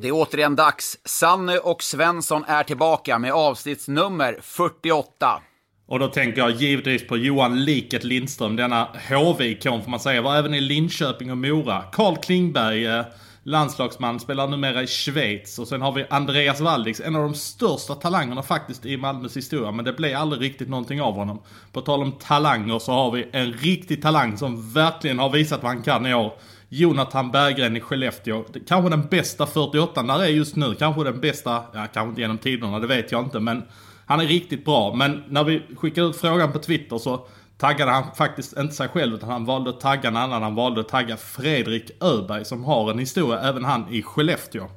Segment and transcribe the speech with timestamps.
[0.00, 0.98] Det är återigen dags.
[1.04, 5.42] Sanne och Svensson är tillbaka med avsnittsnummer 48.
[5.86, 10.22] Och då tänker jag givetvis på Johan Liket Lindström, denna HV-ikon får man säga.
[10.22, 11.82] Var även i Linköping och Mora.
[11.92, 13.04] Carl Klingberg, eh,
[13.42, 15.58] landslagsman, spelar numera i Schweiz.
[15.58, 19.72] Och sen har vi Andreas Waldix, en av de största talangerna faktiskt i Malmös historia.
[19.72, 21.42] Men det blev aldrig riktigt någonting av honom.
[21.72, 25.72] På tal om talanger så har vi en riktig talang som verkligen har visat vad
[25.72, 26.32] han kan i år.
[26.68, 28.44] Jonathan Berggren i Skellefteå.
[28.68, 30.74] Kanske den bästa 48 när det är just nu.
[30.74, 33.40] Kanske den bästa, ja kanske inte genom tiderna, det vet jag inte.
[33.40, 33.62] Men
[34.06, 34.94] han är riktigt bra.
[34.94, 37.26] Men när vi skickade ut frågan på Twitter så
[37.58, 40.42] taggade han faktiskt inte sig själv utan han valde att tagga en annan.
[40.42, 44.68] Han valde att tagga Fredrik Öberg som har en historia, även han i Skellefteå.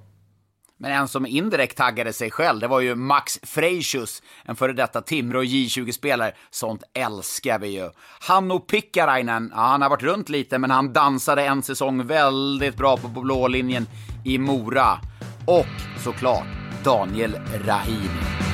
[0.81, 5.01] Men en som indirekt taggade sig själv, det var ju Max Freisius, en före detta
[5.01, 6.31] Timrå J20-spelare.
[6.49, 7.89] Sånt älskar vi ju.
[8.19, 12.97] Hanno Pikkarainen, ja, han har varit runt lite, men han dansade en säsong väldigt bra
[12.97, 13.87] på blå linjen
[14.25, 14.99] i Mora.
[15.47, 16.47] Och såklart
[16.83, 18.50] Daniel Rahimi.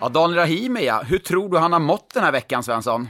[0.00, 1.02] Ja, Daniel Rahimi ja.
[1.06, 3.08] Hur tror du han har mått den här veckan, Svensson?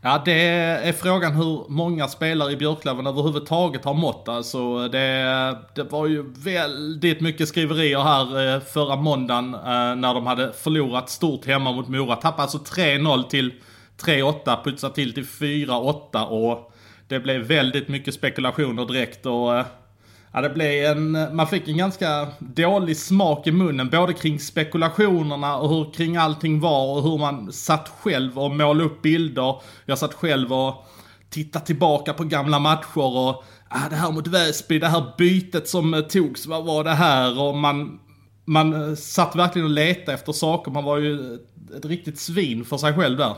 [0.00, 4.28] Ja, det är frågan hur många spelare i Björklöven överhuvudtaget har mått.
[4.28, 10.26] Alltså, det, det var ju väldigt mycket skriverier här eh, förra måndagen eh, när de
[10.26, 12.16] hade förlorat stort hemma mot Mora.
[12.16, 13.52] Tappade alltså 3-0 till
[14.02, 16.72] 3-8, putsade till till 4-8 och
[17.08, 19.66] det blev väldigt mycket spekulationer direkt och eh,
[20.32, 25.56] Ja, det blev en, man fick en ganska dålig smak i munnen, både kring spekulationerna
[25.56, 29.60] och hur kring allting var och hur man satt själv och målade upp bilder.
[29.84, 30.86] Jag satt själv och
[31.30, 35.94] tittade tillbaka på gamla matcher och ah, det här mot Väsby, det här bytet som
[35.94, 37.40] eh, togs, vad var det här?
[37.40, 38.00] Och man,
[38.44, 41.34] man eh, satt verkligen och letade efter saker, man var ju
[41.76, 43.34] ett riktigt svin för sig själv där.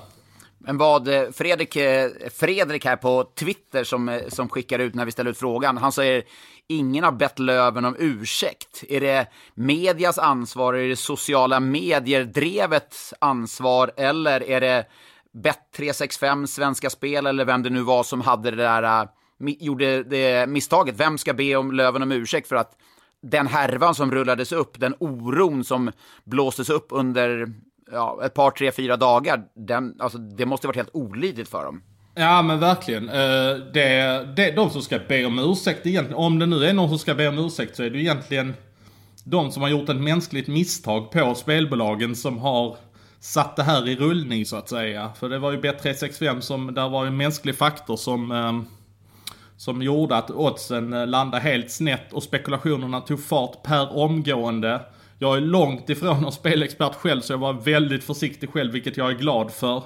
[0.62, 5.04] Men vad eh, Fredrik, eh, Fredrik här på Twitter som, eh, som skickar ut när
[5.04, 6.24] vi ställer ut frågan, han säger
[6.66, 8.84] ingen har bett Löven om ursäkt.
[8.88, 14.86] Är det medias ansvar, är det sociala medier-drevets ansvar eller är det
[15.32, 20.94] Bet365, Svenska Spel eller vem det nu var som hade det där, gjorde det misstaget?
[20.98, 22.76] Vem ska be om Löven om ursäkt för att
[23.22, 25.92] den härvan som rullades upp, den oron som
[26.24, 27.54] blåstes upp under
[27.92, 31.82] ja, ett par, tre, fyra dagar, den, alltså, det måste varit helt olidligt för dem.
[32.14, 33.08] Ja men verkligen.
[33.08, 36.88] Eh, det, det, de som ska be om ursäkt egentligen, om det nu är någon
[36.88, 38.54] som ska be om ursäkt så är det egentligen
[39.24, 42.76] de som har gjort ett mänskligt misstag på spelbolagen som har
[43.20, 45.10] satt det här i rullning så att säga.
[45.18, 48.60] För det var ju Bet365 som, där var en mänsklig faktor som, eh,
[49.56, 54.80] som gjorde att oddsen eh, landade helt snett och spekulationerna tog fart per omgående.
[55.22, 59.10] Jag är långt ifrån någon spelexpert själv så jag var väldigt försiktig själv vilket jag
[59.10, 59.76] är glad för.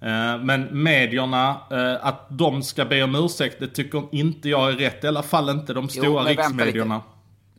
[0.00, 4.76] Eh, men medierna, eh, att de ska be om ursäkt, det tycker inte jag är
[4.76, 5.04] rätt.
[5.04, 7.00] I alla fall inte de stora jo, riksmedierna.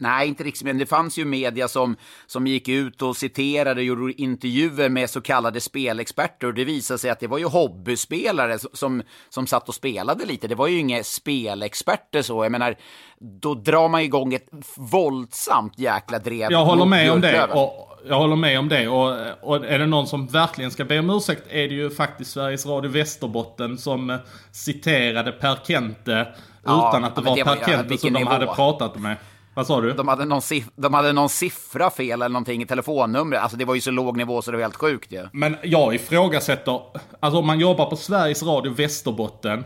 [0.04, 0.80] Nej, inte riksmedierna.
[0.80, 1.96] Det fanns ju media som,
[2.28, 6.48] som gick ut och citerade och gjorde intervjuer med så kallade spelexperter.
[6.48, 10.48] Och det visade sig att det var ju hobbyspelare som, som satt och spelade lite.
[10.48, 12.46] Det var ju inga spelexperter så.
[12.46, 12.76] Jag menar,
[13.20, 14.48] då drar man igång ett
[14.78, 16.52] våldsamt jäkla drev.
[16.52, 17.44] Jag håller med om det.
[17.44, 18.88] Och jag håller med om det.
[18.88, 19.10] Och,
[19.42, 22.66] och, är det någon som verkligen ska be om ursäkt är det ju faktiskt Sveriges
[22.66, 24.18] Radio Västerbotten som
[24.52, 26.28] citerade Per Kente
[26.64, 29.18] ja, utan att det var det Per Kente som de hade pratat med.
[29.54, 29.94] Vad sa du?
[29.94, 30.42] De hade, någon
[30.76, 33.42] de hade någon siffra fel eller någonting i telefonnumret.
[33.42, 35.18] Alltså det var ju så låg nivå så det var helt sjukt ju.
[35.18, 35.24] Ja.
[35.34, 36.82] Men jag ifrågasätter,
[37.20, 39.64] alltså om man jobbar på Sveriges Radio Västerbotten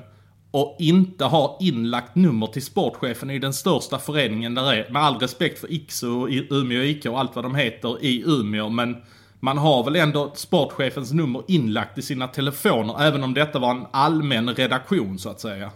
[0.52, 4.90] och inte har inlagt nummer till sportchefen i den största föreningen där är.
[4.90, 8.70] Med all respekt för Ikso, Umeå IK och allt vad de heter i Umeå.
[8.70, 8.96] Men
[9.40, 13.02] man har väl ändå sportchefens nummer inlagt i sina telefoner.
[13.02, 15.72] Även om detta var en allmän redaktion så att säga.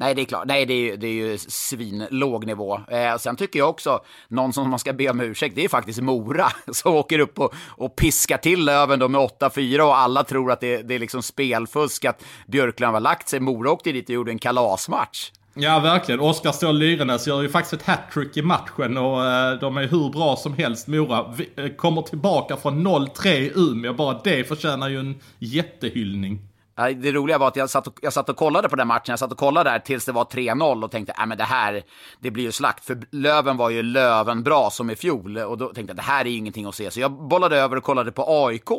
[0.00, 0.44] Nej, det är klart.
[0.46, 2.80] Nej, det är, det är ju svinlåg nivå.
[2.90, 6.00] Eh, sen tycker jag också, någon som man ska be om ursäkt, det är faktiskt
[6.00, 10.52] Mora som åker upp och, och piskar till Löven då med 8-4 och alla tror
[10.52, 13.40] att det, det är liksom spelfusk, att Björklund har lagt sig.
[13.40, 15.30] Mora åkte dit och gjorde en kalasmatch.
[15.54, 16.20] Ja, verkligen.
[16.20, 20.10] Oskar Ståhl Lyrenäs gör ju faktiskt ett hattrick i matchen och eh, de är hur
[20.10, 20.86] bra som helst.
[20.86, 23.92] Mora Vi, eh, kommer tillbaka från 0-3 i Umeå.
[23.92, 26.47] Bara det förtjänar ju en jättehyllning.
[26.78, 29.18] Det roliga var att jag satt, och, jag satt och kollade på den matchen, jag
[29.18, 31.82] satt och kollade där tills det var 3-0 och tänkte, att men det här,
[32.20, 32.84] det blir ju slakt.
[32.84, 36.24] För Löven var ju Löven bra som i fjol och då tänkte jag, det här
[36.24, 36.90] är ju ingenting att se.
[36.90, 38.70] Så jag bollade över och kollade på AIK.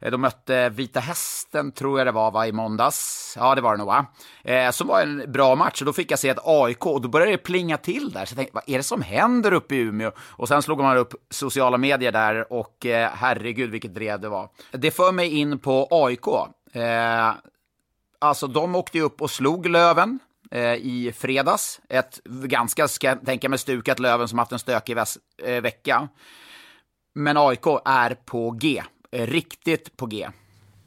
[0.00, 3.34] Eh, de mötte Vita Hästen, tror jag det var, va, i måndags.
[3.40, 4.06] Ja, det var det nog, va?
[4.44, 5.80] Eh, som var en bra match.
[5.80, 8.24] Och då fick jag se ett AIK och då började det plinga till där.
[8.24, 10.12] Så jag tänkte, vad är det som händer uppe i Umeå?
[10.18, 14.48] Och sen slog man upp sociala medier där och eh, herregud vilket drev det var.
[14.70, 16.26] Det för mig in på AIK.
[16.76, 17.34] Eh,
[18.18, 20.18] alltså, de åkte ju upp och slog Löven
[20.50, 21.80] eh, i fredags.
[21.88, 26.08] Ett ganska, ska jag tänka mig, stukat Löven som haft en stökig eh, vecka.
[27.14, 28.82] Men AIK är på G.
[29.12, 30.28] Eh, riktigt på G.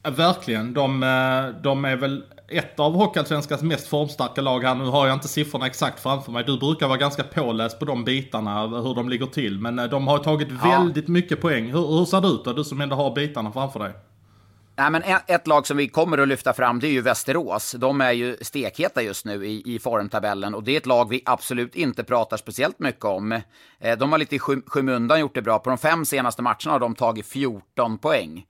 [0.02, 0.74] Verkligen.
[0.74, 4.74] De, eh, de är väl ett av Hockeyallsvenskans mest formstarka lag här.
[4.74, 6.44] Nu har jag inte siffrorna exakt framför mig.
[6.44, 9.58] Du brukar vara ganska påläst på de bitarna, hur de ligger till.
[9.58, 10.70] Men eh, de har tagit ja.
[10.70, 11.64] väldigt mycket poäng.
[11.70, 13.92] Hur, hur ser det ut då, du som ändå har bitarna framför dig?
[14.80, 17.72] Nej, men ett lag som vi kommer att lyfta fram det är ju Västerås.
[17.78, 21.22] De är ju stekheta just nu i, i formtabellen och det är ett lag vi
[21.24, 23.32] absolut inte pratar speciellt mycket om.
[23.78, 25.58] Eh, de har lite i skymundan gjort det bra.
[25.58, 28.46] På de fem senaste matcherna har de tagit 14 poäng.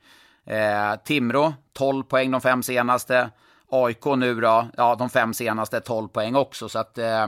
[0.47, 3.31] Eh, Timrå 12 poäng de fem senaste.
[3.71, 6.69] AIK nu då, ja de fem senaste 12 poäng också.
[6.69, 7.23] Så att eh,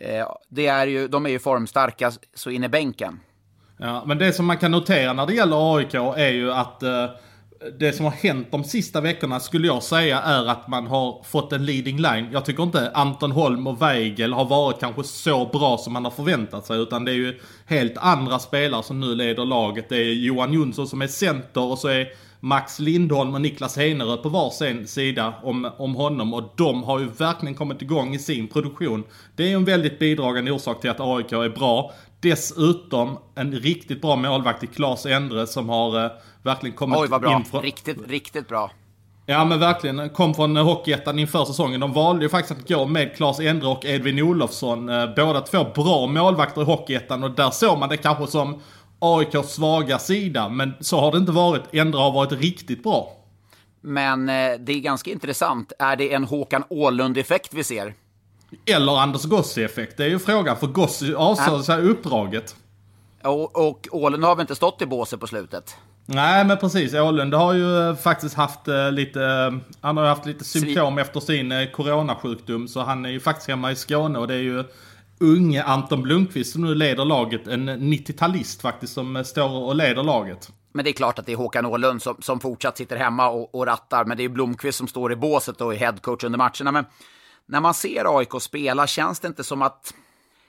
[0.00, 3.20] eh, det är ju, de är ju formstarka så in i bänken.
[3.76, 7.06] Ja, men det som man kan notera när det gäller AIK är ju att eh
[7.78, 11.52] det som har hänt de sista veckorna skulle jag säga är att man har fått
[11.52, 12.28] en leading line.
[12.32, 16.10] Jag tycker inte Anton Holm och Weigel har varit kanske så bra som man har
[16.10, 16.78] förväntat sig.
[16.78, 19.88] Utan det är ju helt andra spelare som nu leder laget.
[19.88, 22.08] Det är Johan Jonsson som är center och så är
[22.40, 26.34] Max Lindholm och Niklas Heinerö på varsin sida om, om honom.
[26.34, 29.04] Och de har ju verkligen kommit igång i sin produktion.
[29.36, 31.92] Det är ju en väldigt bidragande orsak till att AIK är bra.
[32.20, 36.10] Dessutom en riktigt bra målvakt i Claes Endre som har eh,
[36.42, 37.36] verkligen kommit Oj, vad bra.
[37.36, 37.62] in från...
[37.62, 38.70] Riktigt, riktigt bra.
[39.26, 41.80] Ja men verkligen, kom från Hockeyettan inför säsongen.
[41.80, 44.88] De valde ju faktiskt att gå med Claes Endre och Edvin Olofsson.
[44.88, 48.60] Eh, båda två bra målvakter i Hockeyettan och där såg man det kanske som
[48.98, 50.48] AIKs svaga sida.
[50.48, 51.62] Men så har det inte varit.
[51.72, 53.12] Endre har varit riktigt bra.
[53.80, 55.72] Men eh, det är ganska intressant.
[55.78, 57.94] Är det en Håkan Åhlund-effekt vi ser?
[58.66, 60.56] Eller Anders Gossi-effekt, det är ju frågan.
[60.56, 62.56] För Gossi avsade sig uppdraget.
[63.24, 65.76] Och, och Åhlund har väl inte stått i båset på slutet?
[66.06, 70.26] Nej men precis, Åhlund har ju eh, faktiskt haft eh, lite, eh, han har haft
[70.26, 72.68] lite symptom Svi efter sin coronasjukdom.
[72.68, 74.64] Så han är ju faktiskt hemma i Skåne och det är ju
[75.20, 77.46] unge Anton Blomqvist som nu leder laget.
[77.46, 80.52] En 90-talist faktiskt som står och leder laget.
[80.72, 83.54] Men det är klart att det är Håkan Åhlund som, som fortsatt sitter hemma och,
[83.54, 84.04] och rattar.
[84.04, 86.72] Men det är Blomqvist som står i båset och är headcoach under matcherna.
[86.72, 86.84] Men
[87.50, 89.94] när man ser AIK spela känns det inte som att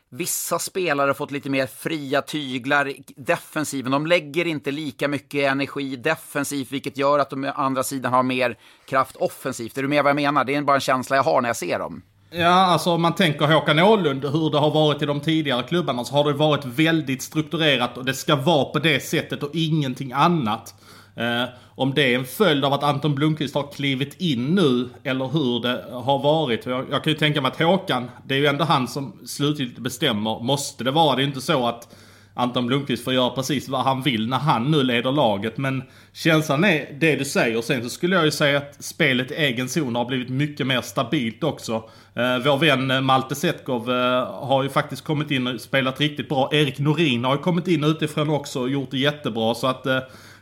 [0.09, 3.91] vissa spelare har fått lite mer fria tyglar i defensiven.
[3.91, 8.23] De lägger inte lika mycket energi defensivt, vilket gör att de å andra sidan har
[8.23, 9.77] mer kraft offensivt.
[9.77, 10.43] Är du med vad jag menar?
[10.43, 12.01] Det är bara en känsla jag har när jag ser dem.
[12.31, 16.03] Ja, alltså om man tänker Håkan Ålund, hur det har varit i de tidigare klubbarna,
[16.03, 20.11] så har det varit väldigt strukturerat och det ska vara på det sättet och ingenting
[20.11, 20.75] annat.
[21.15, 21.43] Eh,
[21.75, 25.61] om det är en följd av att Anton Blomqvist har klivit in nu, eller hur
[25.61, 26.65] det har varit.
[26.65, 29.79] Jag, jag kan ju tänka mig att Håkan, det är ju ändå han som slutgiltigt
[29.79, 30.39] bestämmer.
[30.39, 31.15] Måste det vara?
[31.15, 31.95] Det är ju inte så att
[32.33, 35.57] Anton Blomqvist får göra precis vad han vill när han nu leder laget.
[35.57, 37.61] Men känslan är det du säger.
[37.61, 40.81] Sen så skulle jag ju säga att spelet i egen zon har blivit mycket mer
[40.81, 41.73] stabilt också.
[42.15, 46.29] Eh, vår vän eh, Malte Setkov eh, har ju faktiskt kommit in och spelat riktigt
[46.29, 46.49] bra.
[46.51, 49.55] Erik Norin har ju kommit in utifrån också och gjort det jättebra.
[49.55, 49.99] Så att eh,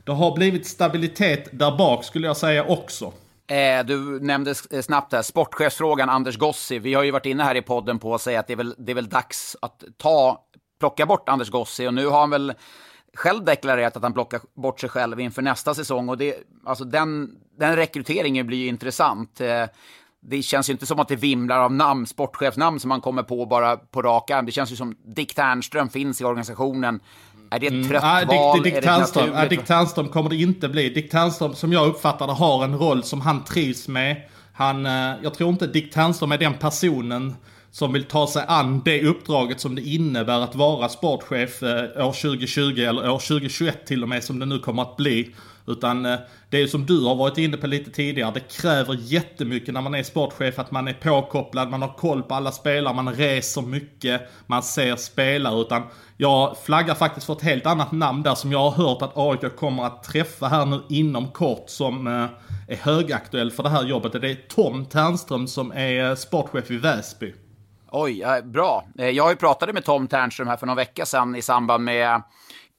[0.09, 3.13] det har blivit stabilitet där bak skulle jag säga också.
[3.47, 6.79] Eh, du nämnde eh, snabbt här, sportchefsfrågan Anders Gossi.
[6.79, 8.75] Vi har ju varit inne här i podden på att säga att det är väl,
[8.77, 10.43] det är väl dags att ta,
[10.79, 11.87] plocka bort Anders Gossi.
[11.87, 12.53] Och nu har han väl
[13.13, 16.09] själv deklarerat att han plockar bort sig själv inför nästa säsong.
[16.09, 16.35] Och det,
[16.65, 19.41] alltså den, den rekryteringen blir ju intressant.
[19.41, 19.65] Eh,
[20.21, 23.45] det känns ju inte som att det vimlar av namn, sportchefsnamn som man kommer på
[23.45, 24.45] bara på rak arm.
[24.45, 26.99] Det känns ju som Dick Ternström finns i organisationen.
[27.49, 27.89] Är det ett mm.
[27.89, 28.27] trött mm.
[28.27, 28.63] val?
[28.63, 30.89] Dick, Dick, Ternström, äh, Dick Ternström kommer det inte bli.
[30.89, 34.15] Dick Ternström, som jag uppfattar det, har en roll som han trivs med.
[34.53, 37.35] Han, eh, jag tror inte Dick Ternström är den personen
[37.71, 42.11] som vill ta sig an det uppdraget som det innebär att vara sportchef eh, år
[42.11, 45.35] 2020 eller år 2021 till och med som det nu kommer att bli.
[45.69, 49.73] Utan eh, det är som du har varit inne på lite tidigare, det kräver jättemycket
[49.73, 53.13] när man är sportchef att man är påkopplad, man har koll på alla spelare, man
[53.13, 55.61] reser mycket, man ser spelare.
[55.61, 55.83] Utan
[56.17, 59.55] jag flaggar faktiskt för ett helt annat namn där som jag har hört att AIK
[59.55, 62.25] kommer att träffa här nu inom kort som eh,
[62.67, 64.11] är högaktuell för det här jobbet.
[64.11, 67.33] Det är Tom Ternström som är eh, sportchef i Väsby.
[67.91, 68.85] Oj, bra.
[68.95, 72.21] Jag har ju pratat med Tom Ternström här för någon vecka sedan i samband med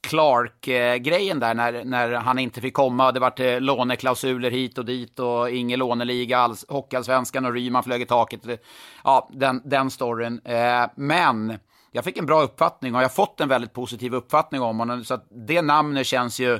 [0.01, 3.11] Clark-grejen där när, när han inte fick komma.
[3.11, 6.65] Det vart eh, låneklausuler hit och dit och ingen låneliga alls.
[6.69, 8.41] Hockeyallsvenskan och Ryman flög i taket.
[9.03, 10.41] Ja, den, den storyn.
[10.45, 11.57] Eh, men
[11.91, 15.03] jag fick en bra uppfattning och jag har fått en väldigt positiv uppfattning om honom.
[15.05, 16.59] Så att det namnet känns ju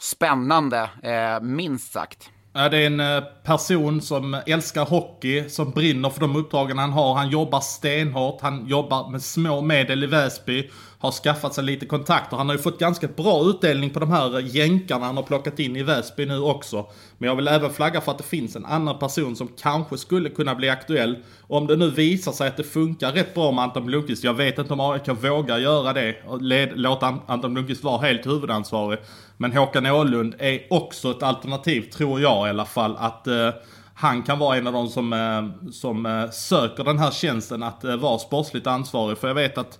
[0.00, 2.30] spännande, eh, minst sagt.
[2.52, 6.92] Ja, det är en eh, person som älskar hockey, som brinner för de uppdragen han
[6.92, 7.14] har.
[7.14, 12.36] Han jobbar stenhårt, han jobbar med små medel i Väsby har skaffat sig lite kontakter.
[12.36, 15.76] Han har ju fått ganska bra utdelning på de här jänkarna han har plockat in
[15.76, 16.86] i Väsby nu också.
[17.18, 20.30] Men jag vill även flagga för att det finns en annan person som kanske skulle
[20.30, 21.16] kunna bli aktuell.
[21.46, 24.24] Om det nu visar sig att det funkar rätt bra med Anton Blomqvist.
[24.24, 26.38] Jag vet inte om AIK vågar göra det och
[26.74, 28.98] låta Anton Blomqvist vara helt huvudansvarig.
[29.36, 33.50] Men Håkan Åhlund är också ett alternativ, tror jag i alla fall, att eh,
[33.94, 37.84] han kan vara en av de som, eh, som eh, söker den här tjänsten att
[37.84, 39.18] eh, vara sportsligt ansvarig.
[39.18, 39.78] För jag vet att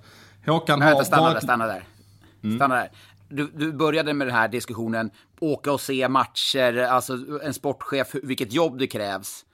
[0.49, 1.05] Håkan har...
[1.05, 1.35] stanna varit...
[1.35, 1.85] där, stanna där.
[2.43, 2.57] Mm.
[2.57, 2.91] Stanna där.
[3.29, 8.53] Du, du, började med den här diskussionen, åka och se matcher, alltså en sportchef, vilket
[8.53, 9.45] jobb det krävs.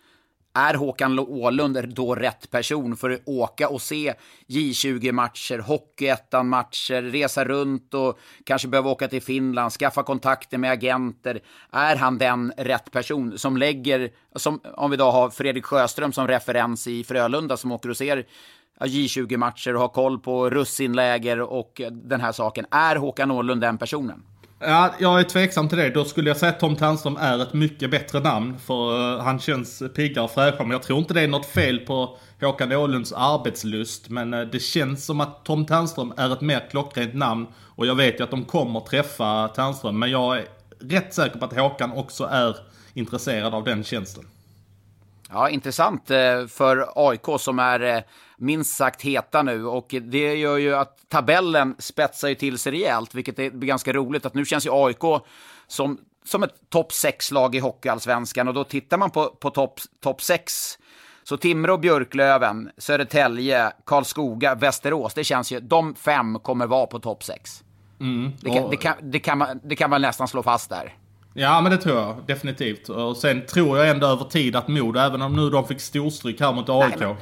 [0.57, 4.15] Är Håkan Åhlund då rätt person för att åka och se
[4.47, 11.41] J20-matcher, Hockeyettan-matcher, resa runt och kanske behöva åka till Finland, skaffa kontakter med agenter?
[11.71, 16.29] Är han den rätt person som lägger, som, om vi då har Fredrik Sjöström som
[16.29, 18.27] referens i Frölunda som åker och ser
[18.81, 22.67] J20-matcher och har koll på russinläger och den här saken.
[22.71, 24.23] Är Håkan Åhlund den personen?
[24.59, 25.91] Ja, jag är tveksam till det.
[25.91, 28.59] Då skulle jag säga att Tom Ternström är ett mycket bättre namn.
[28.59, 30.63] För uh, han känns piggare och fräschare.
[30.63, 34.09] Men jag tror inte det är något fel på Håkan Åhlunds arbetslust.
[34.09, 37.47] Men uh, det känns som att Tom Ternström är ett mer klockrent namn.
[37.77, 39.99] Och jag vet ju att de kommer träffa Ternström.
[39.99, 40.45] Men jag är
[40.81, 42.57] rätt säker på att Håkan också är
[42.95, 44.25] intresserad av den tjänsten.
[45.31, 48.05] Ja, intressant eh, för AIK som är
[48.39, 53.15] minst sagt heta nu och det gör ju att tabellen spetsar ju till sig rejält,
[53.15, 55.23] vilket är ganska roligt att nu känns ju AIK
[55.67, 60.23] som, som ett topp 6-lag i Hockeyallsvenskan och då tittar man på, på topp top
[60.23, 60.79] 6
[61.25, 67.25] så Timrå, Björklöven, Södertälje, Karlskoga, Västerås, det känns ju, de fem kommer vara på topp
[67.25, 67.65] 6.
[68.01, 70.95] Mm, det, kan, det, kan, det, kan man, det kan man nästan slå fast där.
[71.35, 72.89] Ja men det tror jag definitivt.
[72.89, 76.41] Och sen tror jag ändå över tid att Modo, även om nu de fick storstryk
[76.41, 77.01] här mot AIK.
[77.01, 77.17] Nej, men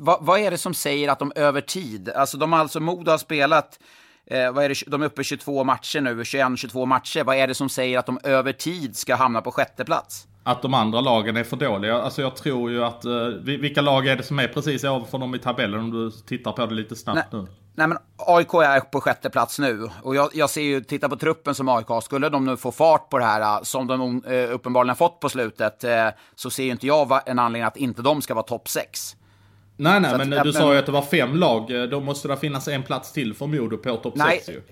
[0.00, 3.10] vad, vad, är det som säger att de över tid, alltså de har alltså, Modo
[3.10, 3.78] har spelat,
[4.26, 7.46] eh, vad är det, de är uppe i 22 matcher nu, 21-22 matcher, vad är
[7.46, 10.26] det som säger att de över tid ska hamna på sjätte plats?
[10.42, 12.02] Att de andra lagen är för dåliga.
[12.02, 13.12] Alltså jag tror ju att, eh,
[13.44, 16.66] vilka lag är det som är precis ovanför dem i tabellen om du tittar på
[16.66, 17.48] det lite snabbt nej, nu?
[17.74, 21.16] Nej men AIK är på sjätte plats nu och jag, jag ser ju, titta på
[21.16, 24.24] truppen som AIK har, skulle de nu få fart på det här eh, som de
[24.24, 27.76] eh, uppenbarligen har fått på slutet eh, så ser ju inte jag en anledning att
[27.76, 29.16] inte de ska vara topp 6.
[29.80, 31.90] Nej, nej, men att, du sa ju att det var fem lag.
[31.90, 34.62] Då måste det finnas en plats till för Modo på topp 6 ju.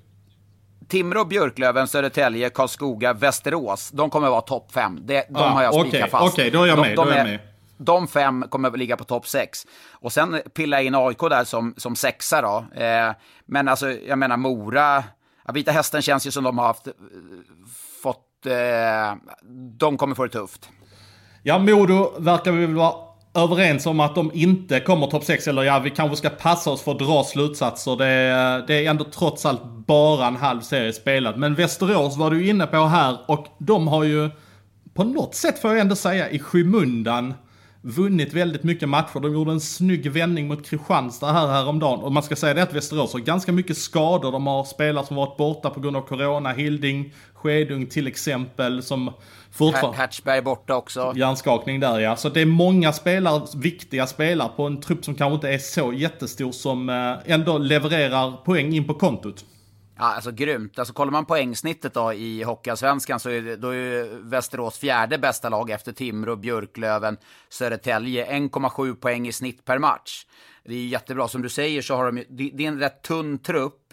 [0.88, 3.90] Timrå, Björklöven, Södertälje, Karlskoga, Västerås.
[3.90, 4.98] De kommer vara topp fem.
[5.06, 6.32] De, de ah, har jag spikat okay, fast.
[6.32, 6.96] Okej, okay, då är jag med.
[6.96, 7.38] De, de, är, med.
[7.76, 9.66] de fem kommer ligga på topp sex.
[9.90, 12.82] Och sen pilla in AIK där som, som sexa då.
[12.82, 13.12] Eh,
[13.46, 15.04] men alltså, jag menar Mora.
[15.52, 16.92] Vita Hästen känns ju som de har haft, eh,
[18.02, 18.46] fått...
[18.46, 19.16] Eh,
[19.78, 20.68] de kommer få det tufft.
[21.42, 25.48] Ja, Modo verkar vi väl vara överens om att de inte kommer topp 6.
[25.48, 27.96] Eller ja, vi kanske ska passa oss för att dra slutsatser.
[27.96, 31.38] Det är, det är ändå trots allt bara en halv serie spelad.
[31.38, 34.30] Men Västerås var du inne på här och de har ju
[34.94, 37.34] på något sätt får jag ändå säga i skymundan
[37.82, 39.20] vunnit väldigt mycket matcher.
[39.20, 42.00] De gjorde en snygg vändning mot Kristianstad här häromdagen.
[42.00, 44.32] Och man ska säga det att Västerås har ganska mycket skador.
[44.32, 46.52] De har spelare som varit borta på grund av corona.
[46.52, 49.10] Hilding, Skedung till exempel som
[49.50, 49.98] fortfarande...
[49.98, 51.12] Hatchberg borta också.
[51.16, 52.16] Hjärnskakning där ja.
[52.16, 55.92] Så det är många spelare, viktiga spelare på en trupp som kanske inte är så
[55.92, 59.44] jättestor som eh, ändå levererar poäng in på kontot.
[59.98, 60.78] Ja, alltså grymt.
[60.78, 65.70] Alltså kollar man poängsnittet då i Hockeyallsvenskan så är då är Västerås fjärde bästa lag
[65.70, 67.16] efter Timrå, Björklöven,
[67.48, 68.26] Södertälje.
[68.38, 70.26] 1,7 poäng i snitt per match.
[70.64, 71.28] Det är jättebra.
[71.28, 73.87] Som du säger så har de, det är en rätt tunn trupp.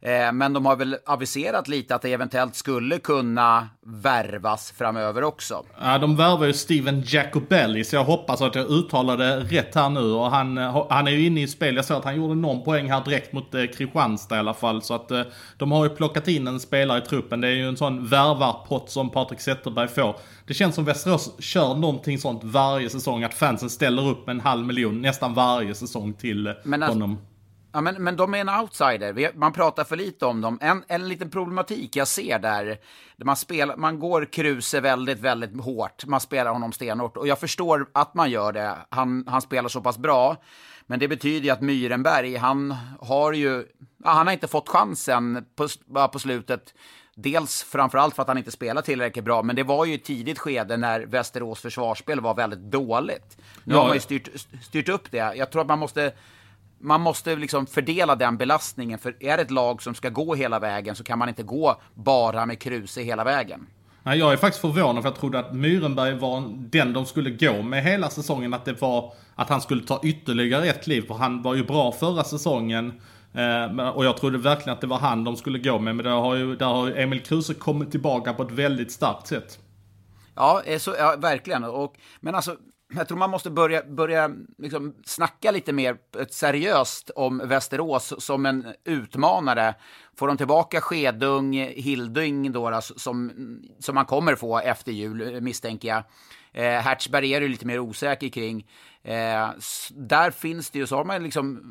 [0.00, 5.64] Eh, men de har väl aviserat lite att det eventuellt skulle kunna värvas framöver också.
[5.80, 10.12] Ja, de värvar ju Steven Jacobelli, så jag hoppas att jag uttalade rätt här nu.
[10.12, 11.76] Och han, eh, han är ju inne i spel.
[11.76, 14.82] Jag såg att han gjorde någon poäng här direkt mot eh, Kristianstad i alla fall.
[14.82, 15.10] Så att
[15.56, 17.40] de har ju plockat in en spelare i truppen.
[17.40, 20.16] Det är ju en sån värvarpott som Patrik Zetterberg får.
[20.46, 23.22] Det känns som Västerås kör någonting sånt varje säsong.
[23.22, 27.18] Att fansen ställer upp med en halv miljon nästan varje säsong till Men alltså, honom.
[27.76, 29.12] Ja, men, men de är en outsider.
[29.12, 30.58] Vi, man pratar för lite om dem.
[30.60, 32.64] En, en liten problematik jag ser där,
[33.16, 36.06] där man, spelar, man går Kruse väldigt, väldigt hårt.
[36.06, 37.16] Man spelar honom stenhårt.
[37.16, 38.76] Och jag förstår att man gör det.
[38.88, 40.36] Han, han spelar så pass bra.
[40.86, 43.64] Men det betyder ju att Myrenberg, han har ju...
[44.04, 45.68] Han har inte fått chansen på,
[46.08, 46.74] på slutet.
[47.14, 50.38] Dels framförallt för att han inte spelar tillräckligt bra, men det var ju ett tidigt
[50.38, 53.38] skede när Västerås försvarsspel var väldigt dåligt.
[53.64, 54.28] Nu Ja, har man ju styrt,
[54.62, 55.34] styrt upp det.
[55.36, 56.12] Jag tror att man måste
[56.80, 60.58] man måste liksom fördela den belastningen, för är det ett lag som ska gå hela
[60.58, 63.66] vägen så kan man inte gå bara med Kruse hela vägen.
[64.02, 67.62] Nej, jag är faktiskt förvånad för jag trodde att Myrenberg var den de skulle gå
[67.62, 68.54] med hela säsongen.
[68.54, 71.06] Att det var att han skulle ta ytterligare ett kliv.
[71.06, 73.00] För han var ju bra förra säsongen.
[73.34, 75.96] Eh, och jag trodde verkligen att det var han de skulle gå med.
[75.96, 79.58] Men där har ju, där har Emil Kruse kommit tillbaka på ett väldigt starkt sätt.
[80.34, 81.64] Ja, eh, så, ja verkligen.
[81.64, 82.56] Och, men alltså,
[82.94, 88.46] jag tror man måste börja, börja liksom snacka lite mer eh, seriöst om Västerås som
[88.46, 89.74] en utmanare.
[90.18, 93.32] Får de tillbaka Skedung, Hilding då, som,
[93.78, 96.02] som man kommer få efter jul, eh, misstänker jag.
[96.52, 98.66] Eh, Hertzberg är du lite mer osäker kring.
[99.02, 99.48] Eh,
[99.90, 101.62] där finns det ju, så har man liksom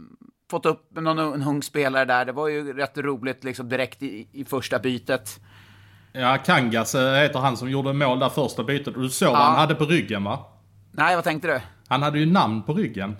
[0.52, 2.26] fått upp någon en ung spelare där.
[2.26, 5.40] Det var ju rätt roligt liksom direkt i, i första bytet.
[6.12, 8.94] Ja, Kangas eh, heter han som gjorde mål där första bytet.
[8.96, 10.55] Du såg vad han hade på ryggen va?
[10.98, 11.62] Nej, vad tänkte du?
[11.88, 13.18] Han hade ju namn på ryggen.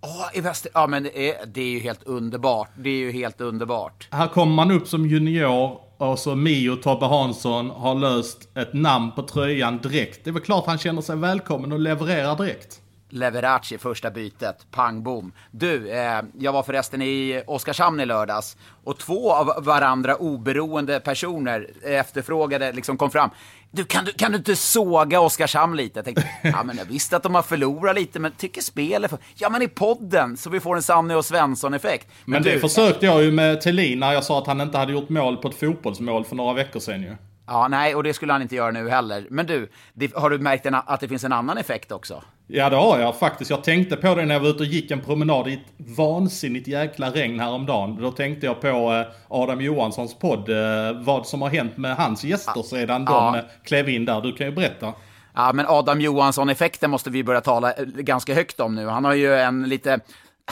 [0.00, 0.70] Åh, i Väster...
[0.74, 2.68] Ja, men det är, det är ju helt underbart.
[2.76, 4.08] Det är ju helt underbart.
[4.10, 9.12] Här kommer man upp som junior och så Mio Tobbe Hansson har löst ett namn
[9.12, 10.24] på tröjan direkt.
[10.24, 12.80] Det är väl klart han känner sig välkommen och levererar direkt.
[13.12, 15.32] Leveracci första bytet, pang bom.
[15.50, 21.70] Du, eh, jag var förresten i Oskarshamn i lördags och två av varandra oberoende personer
[21.82, 23.30] efterfrågade, liksom kom fram.
[23.72, 25.98] Du, kan du, kan du inte såga Oskarshamn lite?
[25.98, 29.18] Jag tänkte, ja men jag visste att de har förlorat lite, men tycker spelet för...
[29.34, 32.08] Ja men i podden, så vi får en Sanne och Svensson-effekt.
[32.24, 34.92] Men du, det försökte jag ju med Thelin när jag sa att han inte hade
[34.92, 37.16] gjort mål på ett fotbollsmål för några veckor sedan ju.
[37.52, 39.26] Ja, nej, och det skulle han inte göra nu heller.
[39.30, 42.22] Men du, det, har du märkt en, att det finns en annan effekt också?
[42.46, 43.50] Ja det har jag faktiskt.
[43.50, 46.68] Jag tänkte på det när jag var ute och gick en promenad i ett vansinnigt
[46.68, 47.96] jäkla regn häromdagen.
[48.02, 50.56] Då tänkte jag på eh, Adam Johanssons podd, eh,
[51.02, 53.36] vad som har hänt med hans gäster sedan de Ja.
[53.38, 54.20] eh, klev in där.
[54.20, 54.92] Du kan ju berätta.
[55.34, 58.86] Ja, men Adam Johansson-effekten måste vi börja tala ganska högt om nu.
[58.86, 60.00] Han har ju en lite...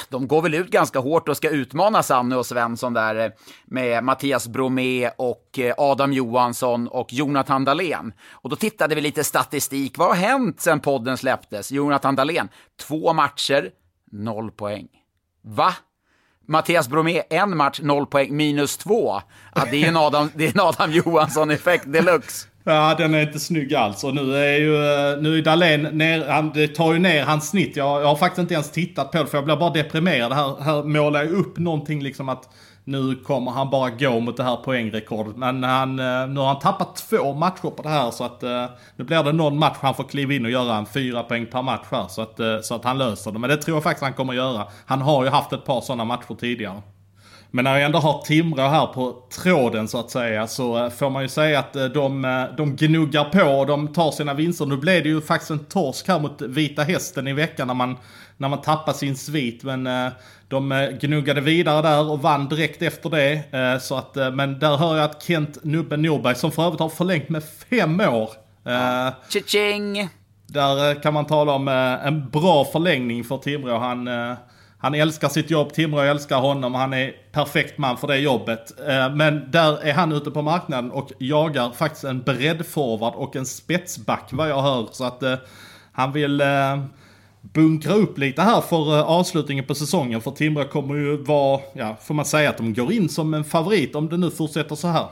[0.08, 3.30] De går väl ut ganska hårt och ska utmana Sanne och Svensson där eh,
[3.64, 8.12] med Mattias Bromé och eh, Adam Johansson och Jonathan Dahlén.
[8.30, 9.98] Och då tittade vi lite statistik.
[9.98, 11.72] Vad har hänt sedan podden släpptes?
[11.72, 12.48] Jonathan Dahlén,
[12.80, 13.70] två matcher,
[14.10, 14.88] noll poäng.
[15.42, 15.74] Va?
[16.46, 19.20] Mattias Bromé, en match, noll poäng, minus två.
[19.54, 22.48] Ja, det är en Adam, det är en Adam Johansson-effekt deluxe.
[22.72, 24.04] Ja, den är inte snygg alls.
[24.04, 27.48] Och nu är ju eh, nu är Dahlén ner, han det tar ju ner hans
[27.48, 27.76] snitt.
[27.76, 30.32] Jag, jag har faktiskt inte ens tittat på det för jag blir bara deprimerad.
[30.32, 32.48] Här, här målar jag upp någonting liksom att
[32.84, 35.36] nu kommer han bara gå mot det här poängrekordet.
[35.36, 38.64] Men han, eh, nu har han tappat två matcher på det här så att eh,
[38.96, 41.62] nu blir det någon match han får kliva in och göra en fyra poäng per
[41.62, 43.38] match här så att, så att han löser det.
[43.38, 44.66] Men det tror jag faktiskt han kommer göra.
[44.86, 46.82] Han har ju haft ett par sådana matcher tidigare.
[47.50, 51.10] Men när jag ändå har Timrå här på tråden så att säga så eh, får
[51.10, 54.66] man ju säga att eh, de, eh, de gnuggar på och de tar sina vinster.
[54.66, 57.96] Nu blev det ju faktiskt en torsk här mot Vita Hästen i veckan när man,
[58.36, 59.64] när man tappade sin svit.
[59.64, 59.88] Men
[60.48, 63.80] de gnuggade vidare där och vann direkt efter det.
[63.82, 67.28] Så att, men där hör jag att Kent Nubben Norberg, som för övrigt har förlängt
[67.28, 68.30] med fem år.
[68.64, 70.08] eh, Tja-ching!
[70.46, 73.78] där kan man tala om en bra förlängning för Timrå.
[73.78, 74.08] Han,
[74.80, 78.80] han älskar sitt jobb, Timrå älskar honom, han är perfekt man för det jobbet.
[78.88, 83.46] Eh, men där är han ute på marknaden och jagar faktiskt en breddforward och en
[83.46, 84.88] spetsback vad jag hör.
[84.92, 85.34] Så att eh,
[85.92, 86.78] han vill eh,
[87.40, 90.20] bunkra upp lite här för avslutningen på säsongen.
[90.20, 93.44] För Timrå kommer ju vara, ja får man säga att de går in som en
[93.44, 95.06] favorit om det nu fortsätter så här.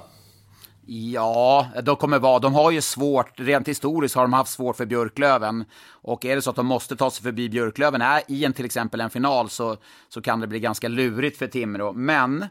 [0.89, 2.39] Ja, de kommer vara.
[2.39, 5.65] De har ju svårt, rent historiskt har de haft svårt för Björklöven.
[5.89, 8.65] Och är det så att de måste ta sig förbi Björklöven är, i en till
[8.65, 9.77] exempel en final så,
[10.09, 11.93] så kan det bli ganska lurigt för Timrå.
[11.93, 12.43] Men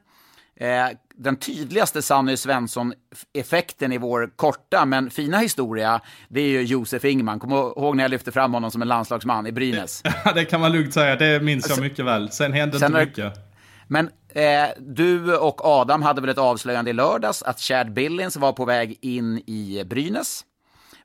[0.56, 7.06] eh, den tydligaste Sanny Svensson-effekten i vår korta men fina historia, det är ju Josef
[7.06, 7.40] Ingman.
[7.40, 10.04] Kom ihåg när jag lyfte fram honom som en landslagsman i Brynäs?
[10.36, 12.32] det kan man lugnt säga, det minns jag mycket väl.
[12.32, 13.55] Sen hände sen inte mycket.
[13.88, 18.54] Men eh, du och Adam hade väl ett avslöjande i lördags att Chad Billings var
[18.54, 20.46] på väg in i Brynäs.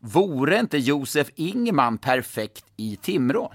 [0.01, 3.53] Vore inte Josef Ingman perfekt i Timrå?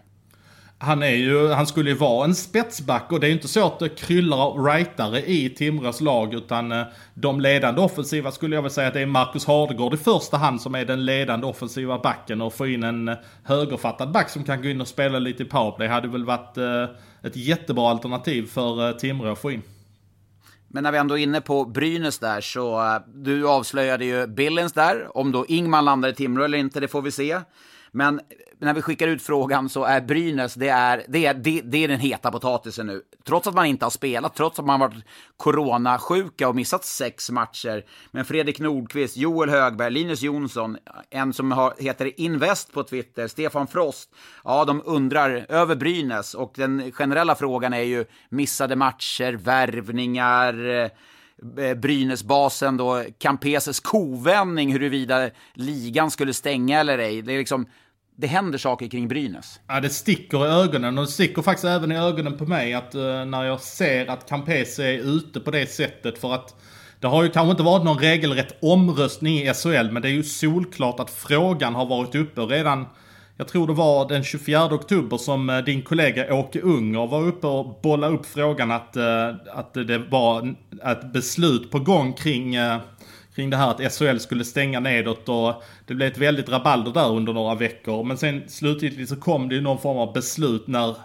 [0.77, 3.67] Han, är ju, han skulle ju vara en spetsback och det är ju inte så
[3.67, 6.83] att det kryllar av rightare i Timrås lag utan eh,
[7.13, 10.61] de ledande offensiva skulle jag väl säga att det är Marcus Hardegård i första hand
[10.61, 14.61] som är den ledande offensiva backen och få in en eh, högerfattad back som kan
[14.61, 16.83] gå in och spela lite i powerplay hade väl varit eh,
[17.23, 19.61] ett jättebra alternativ för Timrå att få in.
[20.67, 25.17] Men när vi ändå är inne på Brynäs där så du avslöjade ju Billens där.
[25.17, 27.39] Om då Ingman landar i Timrå eller inte, det får vi se.
[27.91, 28.19] Men
[28.59, 31.87] när vi skickar ut frågan så är Brynäs, det är, det är, det, det är
[31.87, 33.01] den heta potatisen nu.
[33.23, 35.03] Trots att man inte har spelat, trots att man varit
[35.37, 37.85] coronasjuka och missat sex matcher.
[38.11, 40.77] Men Fredrik Nordqvist, Joel Högberg, Linus Jonsson,
[41.09, 44.09] en som har, heter Invest på Twitter, Stefan Frost,
[44.43, 46.33] ja, de undrar över Brynäs.
[46.33, 50.89] Och den generella frågan är ju missade matcher, värvningar, eh,
[51.65, 57.21] eh, Brynäsbasen då, Campeses kovändning huruvida ligan skulle stänga eller ej.
[57.21, 57.67] Det är liksom,
[58.15, 59.59] det händer saker kring Brynäs.
[59.67, 62.95] Ja, det sticker i ögonen och det sticker faktiskt även i ögonen på mig att
[62.95, 66.55] uh, när jag ser att Campese är ute på det sättet för att
[66.99, 70.23] det har ju kanske inte varit någon regelrätt omröstning i SHL men det är ju
[70.23, 72.85] solklart att frågan har varit uppe redan
[73.37, 77.47] jag tror det var den 24 oktober som eh, din kollega Åke Unger var uppe
[77.47, 82.55] och bollade upp frågan att, uh, att det var ett beslut på gång kring
[83.35, 87.11] kring det här att SHL skulle stänga nedåt och det blev ett väldigt rabalder där
[87.11, 88.03] under några veckor.
[88.03, 90.95] Men sen slutgiltigt så kom det ju någon form av beslut när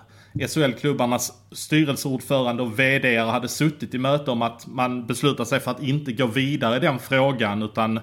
[0.48, 5.82] SHL-klubbarnas styrelseordförande och VD hade suttit i möte om att man beslutar sig för att
[5.82, 8.00] inte gå vidare i den frågan utan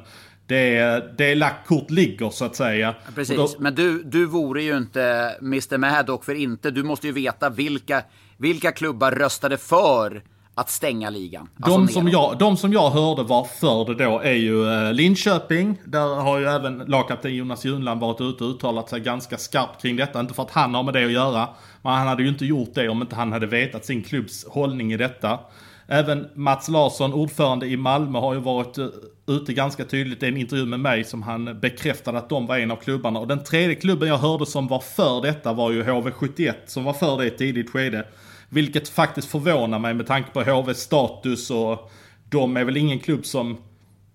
[0.47, 2.95] det är, det lagt kort ligger så att säga.
[3.15, 3.49] precis, då...
[3.59, 6.71] men du, du vore ju inte Mr Maddock för inte.
[6.71, 8.03] Du måste ju veta vilka,
[8.37, 10.23] vilka klubbar röstade för
[10.57, 11.49] att stänga ligan.
[11.61, 14.93] Alltså de, som jag, de som jag hörde var för det då är ju eh,
[14.93, 15.81] Linköping.
[15.85, 19.95] Där har ju även lagkapten Jonas Junland varit ute och uttalat sig ganska skarpt kring
[19.95, 20.19] detta.
[20.19, 21.49] Inte för att han har med det att göra.
[21.81, 24.93] Men han hade ju inte gjort det om inte han hade vetat sin klubbs hållning
[24.93, 25.39] i detta.
[25.87, 28.87] Även Mats Larsson, ordförande i Malmö, har ju varit eh,
[29.27, 32.71] ute ganska tydligt i en intervju med mig som han bekräftade att de var en
[32.71, 33.19] av klubbarna.
[33.19, 36.93] Och den tredje klubben jag hörde som var för detta var ju HV71 som var
[36.93, 38.05] för det i ett tidigt skede.
[38.49, 41.91] Vilket faktiskt förvånar mig med tanke på HVs status och
[42.29, 43.57] de är väl ingen klubb som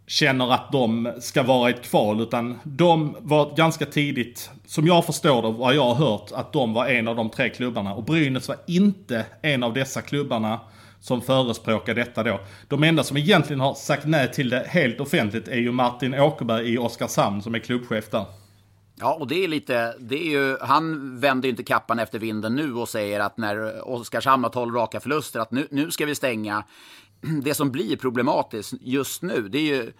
[0.06, 5.06] känner att de ska vara i ett kval utan de var ganska tidigt, som jag
[5.06, 7.94] förstår det, vad jag har hört, att de var en av de tre klubbarna.
[7.94, 10.60] Och Brynäs var inte en av dessa klubbarna
[11.00, 12.40] som förespråkar detta då.
[12.68, 16.72] De enda som egentligen har sagt nej till det helt offentligt är ju Martin Åkerberg
[16.72, 18.24] i Oskarshamn som är klubbchef där.
[18.94, 22.54] Ja, och det är lite, det är ju, han vänder ju inte kappan efter vinden
[22.54, 26.14] nu och säger att när Oskarshamn har 12 raka förluster, att nu, nu ska vi
[26.14, 26.64] stänga.
[27.42, 29.92] Det som blir problematiskt just nu, det är ju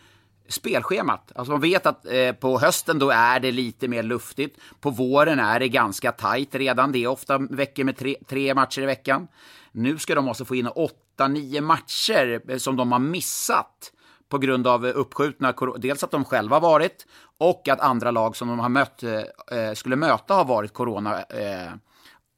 [0.48, 1.32] spelschemat.
[1.34, 4.58] Alltså man vet att eh, på hösten då är det lite mer luftigt.
[4.80, 6.92] På våren är det ganska tajt redan.
[6.92, 9.28] Det är ofta veckor med tre, tre matcher i veckan.
[9.72, 13.92] Nu ska de alltså få in åtta, nio matcher eh, som de har missat
[14.32, 17.06] på grund av uppskjutna, dels att de själva varit
[17.38, 19.12] och att andra lag som de har mött, eh,
[19.58, 21.66] eh skulle möta har varit corona eh,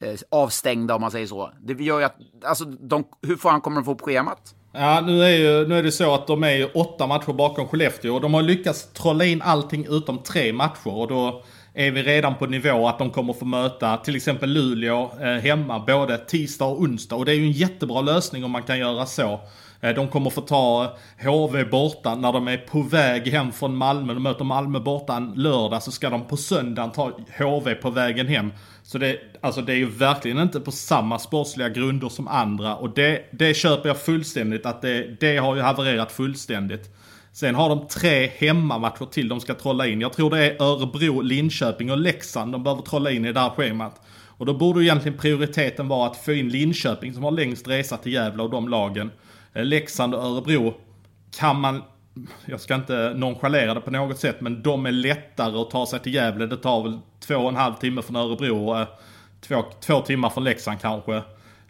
[0.08, 1.50] eh, avstängda om man säger så.
[1.60, 4.54] Det gör ju att, alltså, de, hur fan kommer de få upp schemat?
[4.72, 7.68] Ja, nu är, ju, nu är det så att de är ju åtta matcher bakom
[7.68, 11.42] Skellefteå och de har lyckats trolla in allting utom tre matcher och då
[11.74, 15.78] är vi redan på nivå att de kommer få möta till exempel Luleå eh, hemma
[15.78, 19.06] både tisdag och onsdag och det är ju en jättebra lösning om man kan göra
[19.06, 19.40] så.
[19.84, 24.14] Eh, de kommer få ta HV borta när de är på väg hem från Malmö.
[24.14, 28.26] De möter Malmö borta en lördag så ska de på söndagen ta HV på vägen
[28.26, 28.52] hem.
[28.82, 32.76] Så det, alltså det är ju verkligen inte på samma sportsliga grunder som andra.
[32.76, 36.90] Och det, det köper jag fullständigt att det, det har ju havererat fullständigt.
[37.32, 40.00] Sen har de tre hemmamatcher till de ska trolla in.
[40.00, 43.50] Jag tror det är Örebro, Linköping och Leksand de behöver trolla in i det här
[43.50, 44.00] schemat.
[44.36, 48.12] Och då borde egentligen prioriteten vara att få in Linköping som har längst resa till
[48.12, 49.10] Gävle och de lagen.
[49.54, 50.74] Leksand och Örebro
[51.38, 51.82] kan man,
[52.46, 56.00] jag ska inte nonchalera det på något sätt, men de är lättare att ta sig
[56.00, 56.46] till Gävle.
[56.46, 58.86] Det tar väl två och en halv timme från Örebro och eh,
[59.40, 61.22] två, två timmar från Leksand kanske.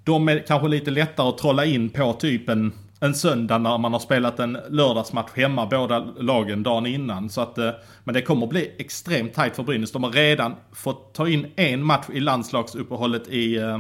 [0.05, 3.93] De är kanske lite lättare att trolla in på typ en, en söndag när man
[3.93, 7.31] har spelat en lördagsmatch hemma båda lagen dagen innan.
[7.31, 7.71] Så att, eh,
[8.05, 9.93] men det kommer bli extremt tajt för Brynäs.
[9.93, 13.79] De har redan fått ta in en match i landslagsuppehållet i eh,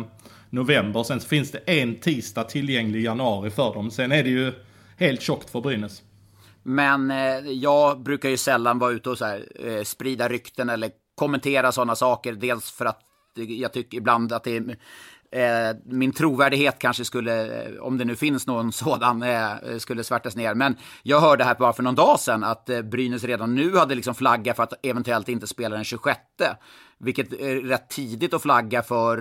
[0.54, 1.02] november.
[1.02, 3.90] Sen så finns det en tisdag tillgänglig i januari för dem.
[3.90, 4.52] Sen är det ju
[4.98, 6.02] helt tjockt för Brynäs.
[6.62, 10.90] Men eh, jag brukar ju sällan vara ute och så här, eh, sprida rykten eller
[11.14, 12.32] kommentera sådana saker.
[12.32, 13.00] Dels för att
[13.36, 14.76] jag tycker ibland att det är
[15.34, 20.36] Eh, min trovärdighet kanske skulle, eh, om det nu finns någon sådan, eh, skulle svärtas
[20.36, 20.54] ner.
[20.54, 24.14] Men jag hörde här bara för någon dag sedan att Brynäs redan nu hade liksom
[24.14, 26.20] flaggat för att eventuellt inte spela den 26.
[26.98, 29.16] Vilket är rätt tidigt att flagga för.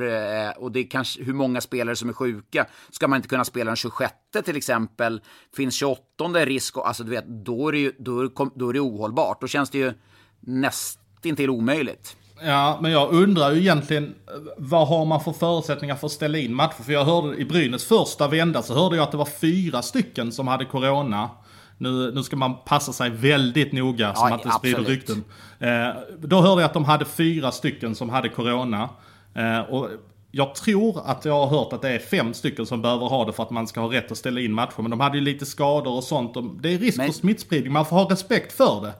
[0.57, 2.65] Och det är kanske hur många spelare som är sjuka.
[2.89, 4.13] Ska man inte kunna spela den 26
[4.45, 5.21] till exempel?
[5.55, 6.77] Finns 28 risk?
[6.77, 9.41] Och, alltså du vet, då är, det ju, då, är, då är det ohållbart.
[9.41, 9.93] Då känns det ju
[10.39, 12.17] nästintill omöjligt.
[12.41, 14.15] Ja, men jag undrar ju egentligen
[14.57, 16.83] vad har man för förutsättningar för att ställa in matcher?
[16.83, 20.31] För jag hörde i Brynäs första vända så hörde jag att det var fyra stycken
[20.31, 21.29] som hade corona.
[21.77, 25.23] Nu, nu ska man passa sig väldigt noga så man inte sprider rykten.
[25.59, 25.87] Eh,
[26.19, 28.89] då hörde jag att de hade fyra stycken som hade corona.
[29.33, 29.89] Eh, och
[30.31, 33.33] jag tror att jag har hört att det är fem stycken som behöver ha det
[33.33, 34.81] för att man ska ha rätt att ställa in matcher.
[34.81, 36.37] Men de hade ju lite skador och sånt.
[36.61, 37.07] Det är risk men...
[37.07, 38.93] för smittspridning, man får ha respekt för det.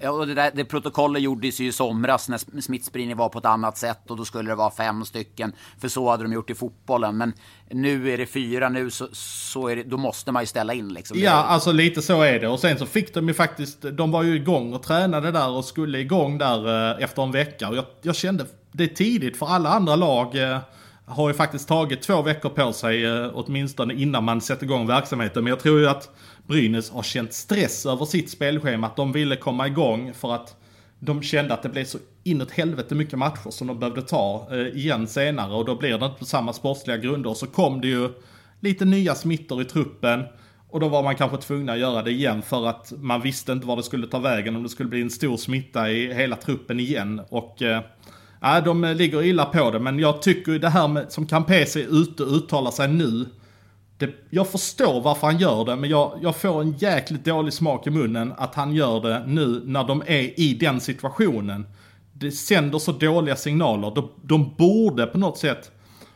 [0.00, 3.44] Ja, och det, där, det protokollet gjordes ju i somras när smittspridningen var på ett
[3.44, 5.52] annat sätt och då skulle det vara fem stycken.
[5.80, 7.16] För så hade de gjort i fotbollen.
[7.16, 7.32] Men
[7.70, 10.88] nu är det fyra, nu så, så är det, då måste man ju ställa in
[10.88, 11.18] liksom.
[11.18, 12.48] Ja, alltså lite så är det.
[12.48, 15.64] Och sen så fick de ju faktiskt, de var ju igång och tränade där och
[15.64, 17.68] skulle igång där eh, efter en vecka.
[17.68, 20.36] Och jag, jag kände, det är tidigt för alla andra lag.
[20.36, 20.58] Eh,
[21.08, 25.44] har ju faktiskt tagit två veckor på sig eh, åtminstone innan man sätter igång verksamheten.
[25.44, 26.10] Men jag tror ju att
[26.48, 28.86] Brynäs har känt stress över sitt spelschema.
[28.86, 30.56] Att de ville komma igång för att
[30.98, 34.58] de kände att det blev så inåt helvete mycket matcher som de behövde ta eh,
[34.58, 35.54] igen senare.
[35.54, 37.34] Och då blir det inte på samma sportsliga grunder.
[37.34, 38.08] Så kom det ju
[38.60, 40.24] lite nya smittor i truppen.
[40.70, 43.66] Och då var man kanske tvungna att göra det igen för att man visste inte
[43.66, 44.56] var det skulle ta vägen.
[44.56, 47.20] Om det skulle bli en stor smitta i hela truppen igen.
[47.28, 47.82] Och äh,
[48.40, 51.26] Ja, de eh, ligger illa på det, men jag tycker ju det här med, som
[51.26, 53.26] Campese är ute och uttalar sig nu.
[53.98, 57.86] Det, jag förstår varför han gör det, men jag, jag får en jäkligt dålig smak
[57.86, 61.66] i munnen att han gör det nu när de är i den situationen.
[62.12, 63.92] Det sänder så dåliga signaler.
[63.94, 65.70] De, de borde på något sätt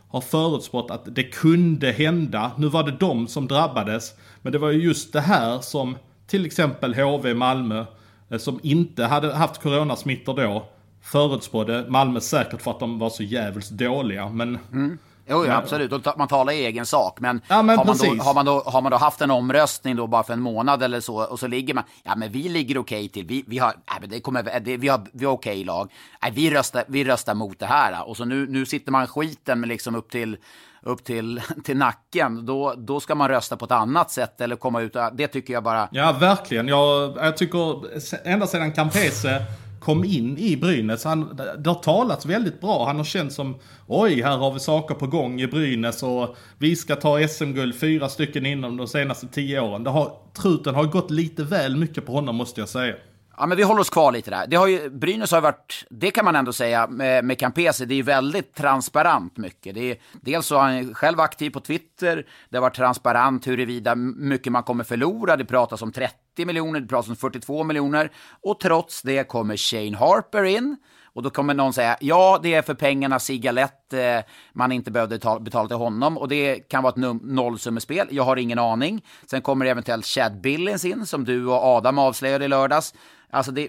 [0.09, 2.51] ha förutspått att det kunde hända.
[2.57, 6.47] Nu var det de som drabbades, men det var ju just det här som till
[6.47, 7.85] exempel HV Malmö,
[8.31, 10.68] eh, som inte hade haft coronasmittor då,
[11.01, 14.29] förutspådde Malmö säkert för att de var så jävligt dåliga.
[14.29, 14.59] Men...
[14.73, 14.99] Mm.
[15.27, 16.17] Jo, ja, absolut.
[16.17, 17.21] Man talar i egen sak.
[17.21, 19.97] Men, ja, men har, man då, har, man då, har man då haft en omröstning
[19.97, 22.79] då bara för en månad eller så och så ligger man, ja men vi ligger
[22.79, 25.53] okej okay till, vi, vi har, nej, det kommer, det, vi har, vi har okej
[25.53, 28.09] okay lag, nej, vi, röstar, vi röstar mot det här.
[28.09, 30.37] Och så nu, nu sitter man skiten med liksom upp till,
[30.83, 34.81] upp till, till nacken, då, då ska man rösta på ett annat sätt eller komma
[34.81, 34.97] ut.
[35.13, 35.89] Det tycker jag bara...
[35.93, 36.69] Ja, verkligen.
[36.69, 37.83] Jag, jag tycker
[38.29, 39.47] ända sedan Campese
[39.83, 41.05] kom in i Brynäs.
[41.05, 42.87] Han, det har talats väldigt bra.
[42.87, 43.55] Han har känt som
[43.87, 48.09] oj, här har vi saker på gång i Brynäs och vi ska ta SM-guld fyra
[48.09, 49.85] stycken inom de senaste tio åren.
[49.85, 52.95] Det har, truten har gått lite väl mycket på honom måste jag säga.
[53.43, 54.47] Ja, men vi håller oss kvar lite där.
[54.47, 57.95] Det har ju, Brynäs har varit, det kan man ändå säga, med, med Campese, det
[57.95, 59.75] är ju väldigt transparent mycket.
[59.75, 63.95] Det är, dels så är han själv aktiv på Twitter, det har varit transparent huruvida
[63.95, 68.11] mycket man kommer förlora, det pratas om 30 miljoner, det pratas om 42 miljoner,
[68.43, 70.77] och trots det kommer Shane Harper in,
[71.15, 74.19] och då kommer någon säga, ja, det är för pengarna Sigalett eh,
[74.53, 76.19] man inte behövde ta, betala till honom.
[76.19, 79.05] Och det kan vara ett nollsummespel, jag har ingen aning.
[79.27, 82.95] Sen kommer eventuellt Chad Billings in, som du och Adam avslöjade i lördags.
[83.33, 83.68] Alltså det,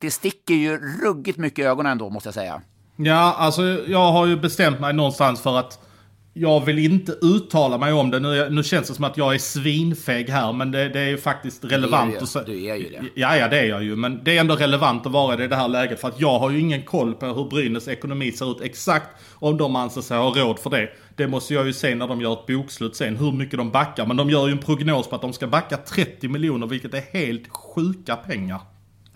[0.00, 2.62] det sticker ju ruggigt mycket i ögonen ändå, måste jag säga.
[2.96, 5.86] Ja, alltså jag har ju bestämt mig någonstans för att
[6.38, 8.20] jag vill inte uttala mig om det.
[8.20, 11.18] Nu, nu känns det som att jag är svinfeg här, men det, det är ju
[11.18, 12.34] faktiskt relevant.
[12.46, 13.02] Du är, ju, du är ju det.
[13.14, 13.96] Ja, ja, det är jag ju.
[13.96, 16.00] Men det är ändå relevant att vara i det här läget.
[16.00, 19.08] För att jag har ju ingen koll på hur Brynäs ekonomi ser ut exakt.
[19.34, 20.88] Om de anser sig ha råd för det.
[21.16, 24.06] Det måste jag ju se när de gör ett bokslut sen, hur mycket de backar.
[24.06, 27.02] Men de gör ju en prognos på att de ska backa 30 miljoner, vilket är
[27.12, 28.60] helt sjuka pengar.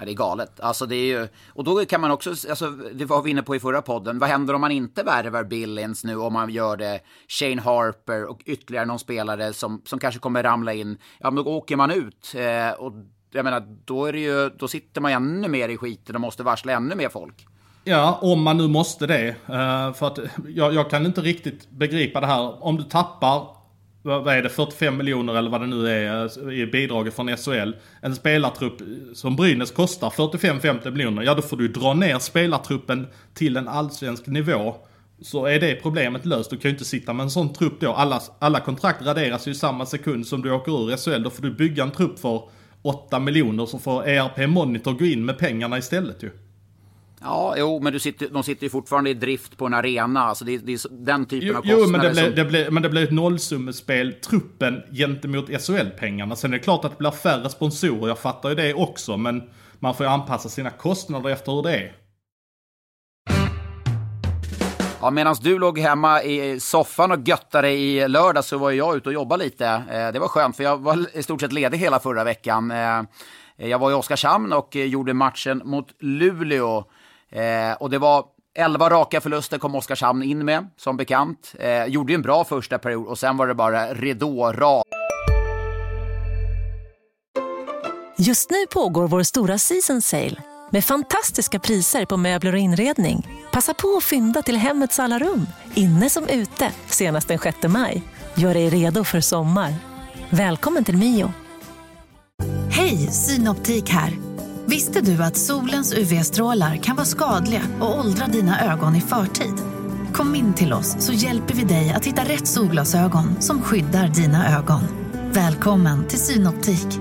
[0.01, 0.61] Ja, det är galet.
[0.61, 3.57] Alltså, det är ju, och då kan man också, alltså, det var vi inne på
[3.57, 7.01] i förra podden, vad händer om man inte värvar Billins nu, om man gör det
[7.29, 11.51] Shane Harper och ytterligare någon spelare som, som kanske kommer ramla in, ja men då
[11.51, 12.35] åker man ut.
[12.35, 12.93] Eh, och
[13.33, 16.43] jag menar, då, är det ju, då sitter man ännu mer i skiten och måste
[16.43, 17.47] varsla ännu mer folk.
[17.85, 19.29] Ja, om man nu måste det.
[19.29, 22.65] Eh, för att jag, jag, kan inte riktigt begripa det här.
[22.65, 23.60] Om du tappar
[24.03, 27.73] vad är det, 45 miljoner eller vad det nu är eh, i bidraget från SHL.
[28.01, 28.83] En spelartrupp
[29.15, 31.23] som Brynäs kostar 45-50 miljoner.
[31.23, 34.75] Ja, då får du dra ner spelartruppen till en allsvensk nivå.
[35.23, 36.51] Så är det problemet löst.
[36.51, 37.93] Du kan ju inte sitta med en sån trupp då.
[37.93, 41.23] Alla, alla kontrakt raderas ju i samma sekund som du åker ur SHL.
[41.23, 42.43] Då får du bygga en trupp för
[42.83, 46.31] 8 miljoner så får ERP Monitor gå in med pengarna istället ju.
[47.23, 50.21] Ja, jo, men du sitter, de sitter ju fortfarande i drift på en arena.
[50.21, 51.83] Alltså det, det är den typen jo, av kostnader.
[51.83, 52.35] Jo, men det, blev, som...
[52.35, 56.37] det, blev, men det blev ett nollsummespel, truppen gentemot SHL-pengarna.
[56.37, 59.17] Sen är det klart att det blir färre sponsorer, jag fattar ju det också.
[59.17, 59.43] Men
[59.79, 61.93] man får ju anpassa sina kostnader efter hur det är.
[65.01, 69.09] Ja, Medan du låg hemma i soffan och göttade i lördag så var jag ute
[69.09, 69.67] och jobbade lite.
[69.67, 72.71] Eh, det var skönt för jag var i stort sett ledig hela förra veckan.
[72.71, 73.03] Eh,
[73.57, 76.85] jag var i Oskarshamn och gjorde matchen mot Luleå.
[77.79, 78.25] Och det var
[78.59, 81.55] 11 raka förluster kom Oskarshamn in med, som bekant.
[81.87, 84.53] Gjorde ju en bra första period och sen var det bara ridå
[88.19, 90.37] Just nu pågår vår stora season sale
[90.71, 93.29] med fantastiska priser på möbler och inredning.
[93.53, 98.03] Passa på att fynda till hemmets alla rum, inne som ute, senast den 6 maj.
[98.35, 99.75] Gör dig redo för sommar.
[100.31, 101.33] Välkommen till Mio.
[102.71, 104.30] Hej, Synoptik här.
[104.71, 109.55] Visste du att solens UV-strålar kan vara skadliga och åldra dina ögon i förtid?
[110.13, 114.59] Kom in till oss så hjälper vi dig att hitta rätt solglasögon som skyddar dina
[114.59, 114.81] ögon.
[115.33, 117.01] Välkommen till Synoptik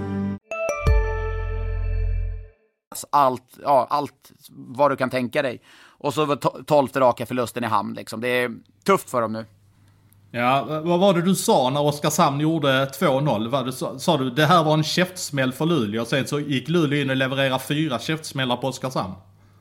[3.09, 5.61] allt, ja, allt vad du kan tänka dig.
[5.81, 8.21] Och så tolfte raka förlusten i hamn liksom.
[8.21, 8.51] Det är
[8.85, 9.45] tufft för dem nu.
[10.31, 13.71] Ja, vad var det du sa när Oskarshamn gjorde 2-0?
[13.71, 16.01] Sa, sa du det här var en käftsmäll för Luleå?
[16.01, 19.13] och Sen så gick Luleå in och levererade fyra käftsmällar på Oskarshamn.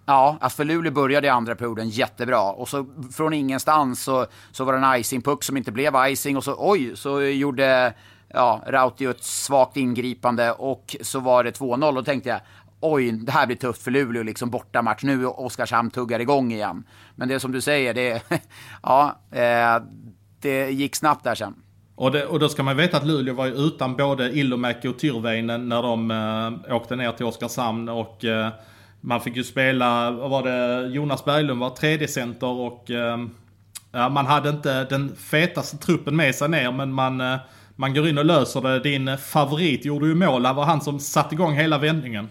[0.06, 2.42] Ja, alltså för Luleå började i andra perioden jättebra.
[2.42, 6.36] Och så från ingenstans så, så var det en icing-puck som inte blev icing.
[6.36, 7.94] Och så oj, så gjorde
[8.28, 11.88] ja, Rautio ett svagt ingripande och så var det 2-0.
[11.88, 12.40] Och då tänkte jag,
[12.80, 15.02] oj, det här blir tufft för Luleå, liksom bortamatch.
[15.02, 16.84] Nu Oskarshamn tuggar igång igen.
[17.14, 18.22] Men det är som du säger, det,
[18.82, 19.82] ja, eh,
[20.40, 21.54] det gick snabbt där sen.
[21.94, 24.98] Och, det, och då ska man veta att Luleå var ju utan både Ilomäki och
[24.98, 27.88] Tyrväinen när de eh, åkte ner till Oskarshamn.
[27.88, 28.48] Och eh,
[29.00, 33.18] man fick ju spela, vad var det, Jonas Berglund var tredje center och eh,
[33.92, 37.38] man hade inte den fetaste truppen med sig ner men man, eh,
[37.76, 38.80] man går in och löser det.
[38.80, 42.28] Din favorit gjorde ju mål, det var han som satte igång hela vändningen.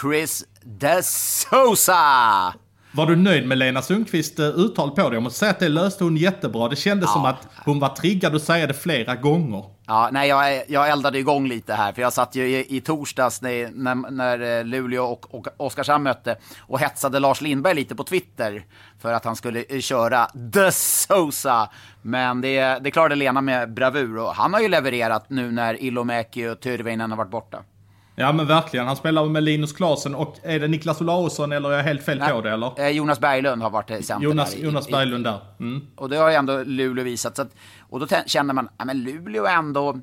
[0.00, 2.54] Chris De Sousa.
[2.92, 5.16] Var du nöjd med Lena Sundqvists eh, uttal på det?
[5.16, 6.68] Jag måste säga att det löste hon jättebra.
[6.68, 7.12] Det kändes ja.
[7.12, 9.64] som att hon var triggad att säga det flera gånger.
[9.86, 13.42] Ja, nej, jag, jag eldade igång lite här, för jag satt ju i, i torsdags
[13.42, 18.04] när, när, när eh, Luleå och, och Oskarshamn mötte och hetsade Lars Lindberg lite på
[18.04, 18.64] Twitter
[18.98, 21.70] för att han skulle eh, köra The Sosa.
[22.02, 26.48] Men det, det klarade Lena med bravur och han har ju levererat nu när Ilomäki
[26.48, 27.62] och Tyrväinen har varit borta.
[28.20, 28.86] Ja men verkligen.
[28.86, 32.18] Han spelar med Linus Klasen och är det Niklas Olausson eller är jag helt fel
[32.18, 32.80] Nej, på det eller?
[32.80, 34.62] Eh, Jonas Berglund har varit center Jonas, där.
[34.62, 35.38] Jonas Berglund där.
[35.60, 35.86] Mm.
[35.96, 37.36] Och det har ju ändå Luleå visat.
[37.36, 40.00] Så att, och då känner man, ja men Luleå är ändå,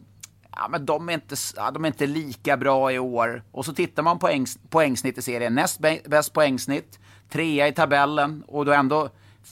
[0.51, 3.43] ja men de är, inte, ja, de är inte lika bra i år.
[3.51, 5.55] Och så tittar man på poäng, poängsnitt i serien.
[5.55, 6.99] Näst bäst poängsnitt,
[7.29, 9.09] trea i tabellen och då ändå,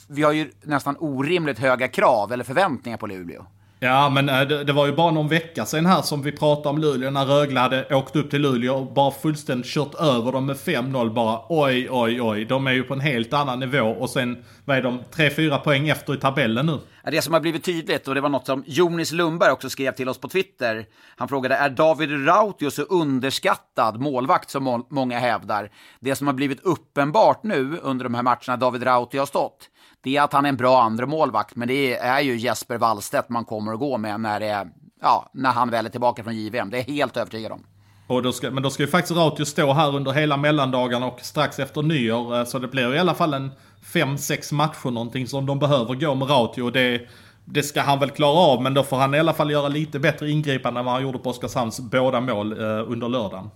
[0.07, 3.45] vi har ju nästan orimligt höga krav eller förväntningar på Luleå.
[3.79, 6.69] Ja, men eh, det, det, var ju bara någon vecka sedan här som vi pratade
[6.69, 10.45] om Luleå när Rögle hade åkt upp till Luleå och bara fullständigt kört över dem
[10.45, 11.41] med 5-0 bara.
[11.49, 12.45] Oj, oj, oj.
[12.45, 15.89] De är ju på en helt annan nivå och sen, vad är de, 3-4 poäng
[15.89, 16.79] efter i tabellen nu.
[17.11, 20.09] Det som har blivit tydligt, och det var något som Jonis Lundberg också skrev till
[20.09, 20.85] oss på Twitter.
[21.17, 25.69] Han frågade, är David Rautio så underskattad målvakt som många hävdar?
[25.99, 29.69] Det som har blivit uppenbart nu under de här matcherna David Rautio har stått,
[30.05, 33.29] det är att han är en bra andra målvakt, men det är ju Jesper Wallstedt
[33.29, 34.67] man kommer att gå med när, det
[35.01, 36.69] ja, när han väl är tillbaka från JVM.
[36.69, 37.63] Det är helt övertygad om.
[38.07, 41.19] Och då ska, men då ska ju faktiskt Rautio stå här under hela mellandagarna och
[41.21, 42.37] strax efter nyår.
[42.37, 43.51] Eh, så det blir i alla fall en
[43.93, 46.69] 5-6 matcher någonting som de behöver gå med Rautio.
[46.69, 47.01] Det,
[47.45, 49.99] det ska han väl klara av, men då får han i alla fall göra lite
[49.99, 53.49] bättre ingripande än vad han gjorde på Oskarshamns båda mål eh, under lördagen.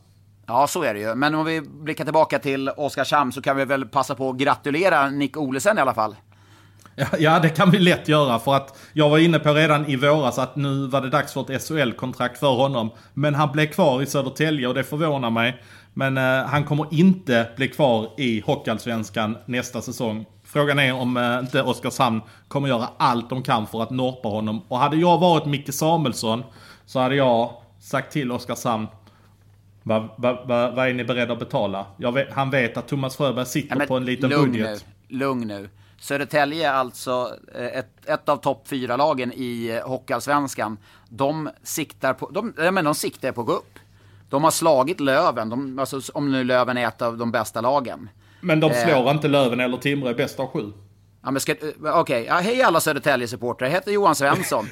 [0.47, 1.15] Ja, så är det ju.
[1.15, 5.09] Men om vi blickar tillbaka till Oskarshamn så kan vi väl passa på att gratulera
[5.09, 6.15] Nick Olesen i alla fall.
[7.19, 10.39] Ja, det kan vi lätt göra för att jag var inne på redan i våras
[10.39, 12.91] att nu var det dags för ett SHL-kontrakt för honom.
[13.13, 15.62] Men han blev kvar i Södertälje och det förvånar mig.
[15.93, 20.25] Men eh, han kommer inte bli kvar i Hockeyallsvenskan nästa säsong.
[20.43, 24.62] Frågan är om eh, inte Oskarshamn kommer göra allt de kan för att norpa honom.
[24.67, 26.43] Och hade jag varit Micke Samuelsson
[26.85, 28.88] så hade jag sagt till Oskarshamn
[29.83, 31.85] vad, vad, vad, vad är ni beredda att betala?
[31.97, 34.85] Vet, han vet att Thomas Fröberg sitter ja, på en liten lugn budget.
[35.07, 35.69] Nu, lugn nu.
[35.99, 40.77] Södertälje alltså eh, ett, ett av topp fyra lagen i eh, Hockeyallsvenskan.
[41.09, 43.79] De siktar på, de, men de siktar på att gå upp.
[44.29, 48.09] De har slagit Löven, de, alltså, om nu Löven är ett av de bästa lagen.
[48.41, 50.71] Men de slår eh, inte Löven eller Timrå i bästa av sju.
[51.23, 52.23] Ja, eh, Okej, okay.
[52.23, 53.67] ja, hej alla Södertälje-supportrar.
[53.67, 54.67] Jag heter Johan Svensson.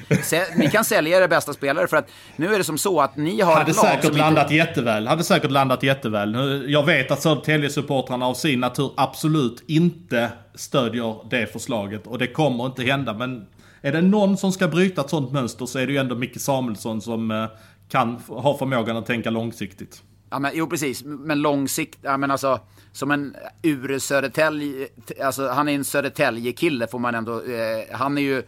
[0.56, 3.40] ni kan sälja era bästa spelare för att nu är det som så att ni
[3.40, 4.54] har Hade säkert landat inte...
[4.54, 5.06] jätteväl.
[5.06, 6.64] Hade säkert landat jätteväl.
[6.68, 12.06] Jag vet att Södertälje-supportrarna av sin natur absolut inte stödjer det förslaget.
[12.06, 13.14] Och det kommer inte hända.
[13.14, 13.46] Men
[13.80, 16.40] är det någon som ska bryta ett sånt mönster så är det ju ändå Micke
[16.40, 17.46] Samuelsson som eh,
[17.88, 20.02] kan ha förmågan att tänka långsiktigt.
[20.30, 21.04] Ja, men, jo, precis.
[21.04, 22.60] Men långsiktigt, ja, men alltså
[22.98, 24.88] som en ur Södertälje,
[25.22, 28.42] alltså han är en Södertälje-kille får man ändå, eh, han är ju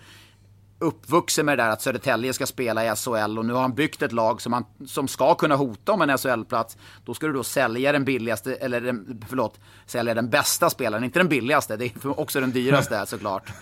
[0.79, 4.03] uppvuxen med det där att Södertälje ska spela i SHL och nu har han byggt
[4.03, 6.77] ett lag som, han, som ska kunna hota om en SHL-plats.
[7.05, 11.19] Då ska du då sälja den billigaste, eller den, förlåt, sälja den bästa spelaren, inte
[11.19, 13.43] den billigaste, det är också den dyraste såklart.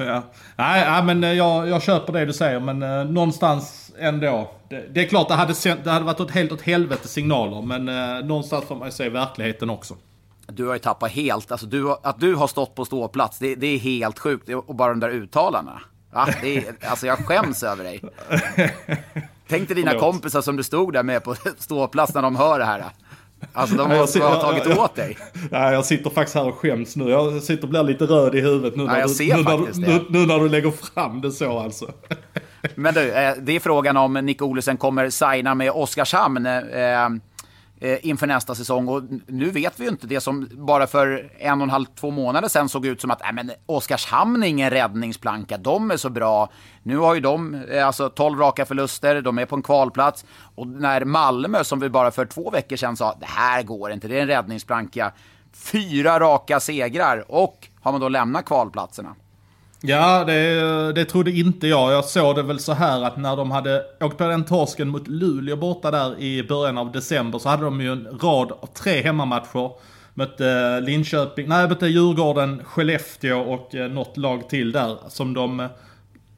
[0.00, 0.22] Ja.
[0.56, 4.50] Nej, ja, men eh, jag, jag köper det du säger, men eh, någonstans ändå.
[4.68, 7.88] Det, det, är klart det hade, det hade varit åt helt åt helvete signaler, men
[7.88, 9.94] eh, någonstans får man ju se verkligheten också.
[10.52, 13.66] Du har ju tappat helt, alltså du, att du har stått på ståplats, det, det
[13.66, 14.48] är helt sjukt.
[14.48, 15.80] Och bara de där uttalandena.
[16.12, 18.02] Ja, det är, alltså jag skäms över dig.
[19.48, 20.04] Tänk dig dina Förlåt.
[20.04, 22.84] kompisar som du stod där med på ståplats när de hör det här.
[23.52, 25.18] Alltså de måste ha tagit jag, åt dig.
[25.50, 27.10] Nej, jag sitter faktiskt här och skäms nu.
[27.10, 30.04] Jag sitter och blir lite röd i huvudet nu, när, du, nu, när, du, nu,
[30.08, 31.90] nu när du lägger fram det så alltså.
[32.74, 36.46] Men du, eh, det är frågan om Nick Olesen kommer signa med Oskarshamn.
[37.80, 38.88] Eh, inför nästa säsong.
[38.88, 42.10] Och nu vet vi ju inte det som bara för en och en halv, två
[42.10, 46.10] månader sedan såg ut som att äh, men Oskarshamn är ingen räddningsplanka, de är så
[46.10, 46.50] bra.
[46.82, 50.24] Nu har ju de eh, alltså 12 raka förluster, de är på en kvalplats.
[50.54, 54.08] Och när Malmö, som vi bara för två veckor sedan sa, det här går inte,
[54.08, 55.12] det är en räddningsplanka.
[55.52, 59.14] Fyra raka segrar och har man då lämnat kvalplatserna.
[59.80, 61.92] Ja, det, det trodde inte jag.
[61.92, 65.08] Jag såg det väl så här att när de hade åkt på den torsken mot
[65.08, 69.02] Luleå borta där i början av december så hade de ju en rad av tre
[69.02, 69.70] hemmamatcher.
[70.14, 75.60] Mötte eh, Linköping, nej mötte Djurgården, Skellefteå och eh, något lag till där som de...
[75.60, 75.66] Eh,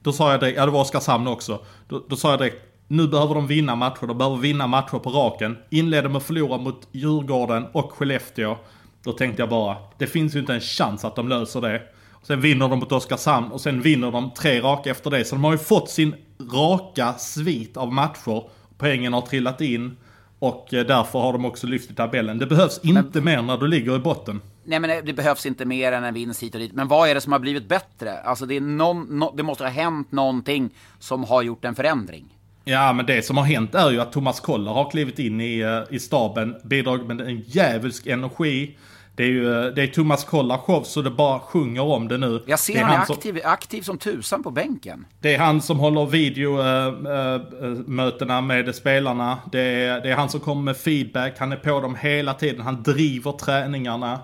[0.02, 1.58] då sa jag direkt, ja det var Oskarshamn också.
[1.88, 5.10] Då, då sa jag direkt, nu behöver de vinna matcher, de behöver vinna matcher på
[5.10, 5.56] raken.
[5.70, 8.56] Inledde med att förlora mot Djurgården och Skellefteå.
[9.04, 11.82] Då tänkte jag bara, det finns ju inte en chans att de löser det.
[12.22, 15.24] Sen vinner de mot Oskarshamn och sen vinner de tre raka efter det.
[15.24, 16.14] Så de har ju fått sin
[16.52, 18.42] raka svit av matcher.
[18.78, 19.96] Poängen har trillat in.
[20.38, 22.38] Och eh, därför har de också lyft i tabellen.
[22.38, 24.40] Det behövs inte men, mer när du ligger i botten.
[24.64, 26.72] Nej men det behövs inte mer än en vinst hit och dit.
[26.72, 28.20] Men vad är det som har blivit bättre?
[28.20, 32.36] Alltså det, är någon, no, det måste ha hänt någonting som har gjort en förändring.
[32.64, 35.60] Ja, men det som har hänt är ju att Thomas Koller har klivit in i,
[35.60, 38.76] eh, i staben, bidragit med en djävulsk energi.
[39.20, 42.42] Det är ju det är Thomas Kolla så det bara sjunger om det nu.
[42.46, 45.06] Jag ser han aktiv, som, aktiv som tusan på bänken.
[45.20, 49.38] Det är han som håller videomötena äh, äh, med spelarna.
[49.52, 51.34] Det är, det är han som kommer med feedback.
[51.38, 52.60] Han är på dem hela tiden.
[52.60, 54.20] Han driver träningarna.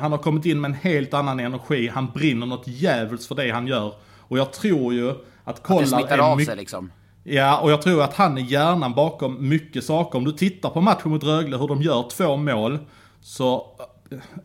[0.00, 1.88] Han har kommit in med en helt annan energi.
[1.88, 3.92] Han brinner något djävulskt för det han gör.
[4.18, 5.14] Och jag tror ju
[5.44, 6.16] att Kolla är...
[6.16, 6.92] Det av sig liksom.
[7.24, 10.18] Ja, och jag tror att han är hjärnan bakom mycket saker.
[10.18, 12.78] Om du tittar på matchen mot Rögle, hur de gör två mål.
[13.20, 13.66] Så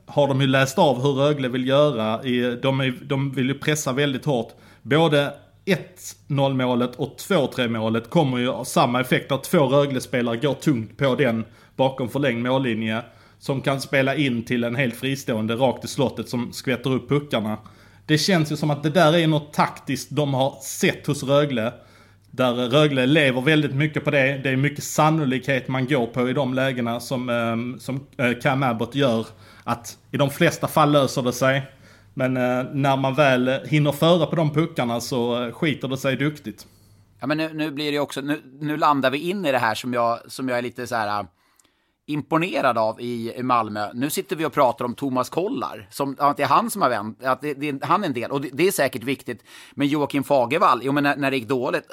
[0.06, 2.18] har de ju läst av hur Rögle vill göra.
[2.56, 4.52] De, är, de vill ju pressa väldigt hårt.
[4.82, 5.34] Både
[6.28, 9.32] 1-0 målet och 2-3 målet kommer ju ha samma effekt.
[9.32, 11.46] Att två Rögle-spelare går tungt på den
[11.76, 13.02] bakom förlängd mållinje.
[13.40, 17.58] Som kan spela in till en helt fristående rakt i slottet som skvätter upp puckarna.
[18.06, 21.74] Det känns ju som att det där är något taktiskt de har sett hos Rögle.
[22.32, 24.42] Där Rögle lever väldigt mycket på det.
[24.44, 28.64] Det är mycket sannolikhet man går på i de lägena som, eh, som eh, Cam
[28.64, 29.26] Abbott gör
[29.64, 31.64] att i de flesta fall löser det sig.
[32.14, 35.98] Men eh, när man väl eh, hinner föra på de puckarna så eh, skiter det
[35.98, 36.68] sig duktigt.
[37.20, 39.76] Ja, men nu, nu blir det också, nu, nu, landar vi in i det här
[39.76, 41.26] som jag, som jag är lite så här
[42.06, 43.90] imponerad av i, i Malmö.
[43.94, 46.90] Nu sitter vi och pratar om Thomas Kollar, som, att det är han som har
[46.90, 49.44] vänt, att det, det, han är en del, och det, det, är säkert viktigt.
[49.72, 51.84] Men Joakim Fagervall, jo men när, när det gick dåligt,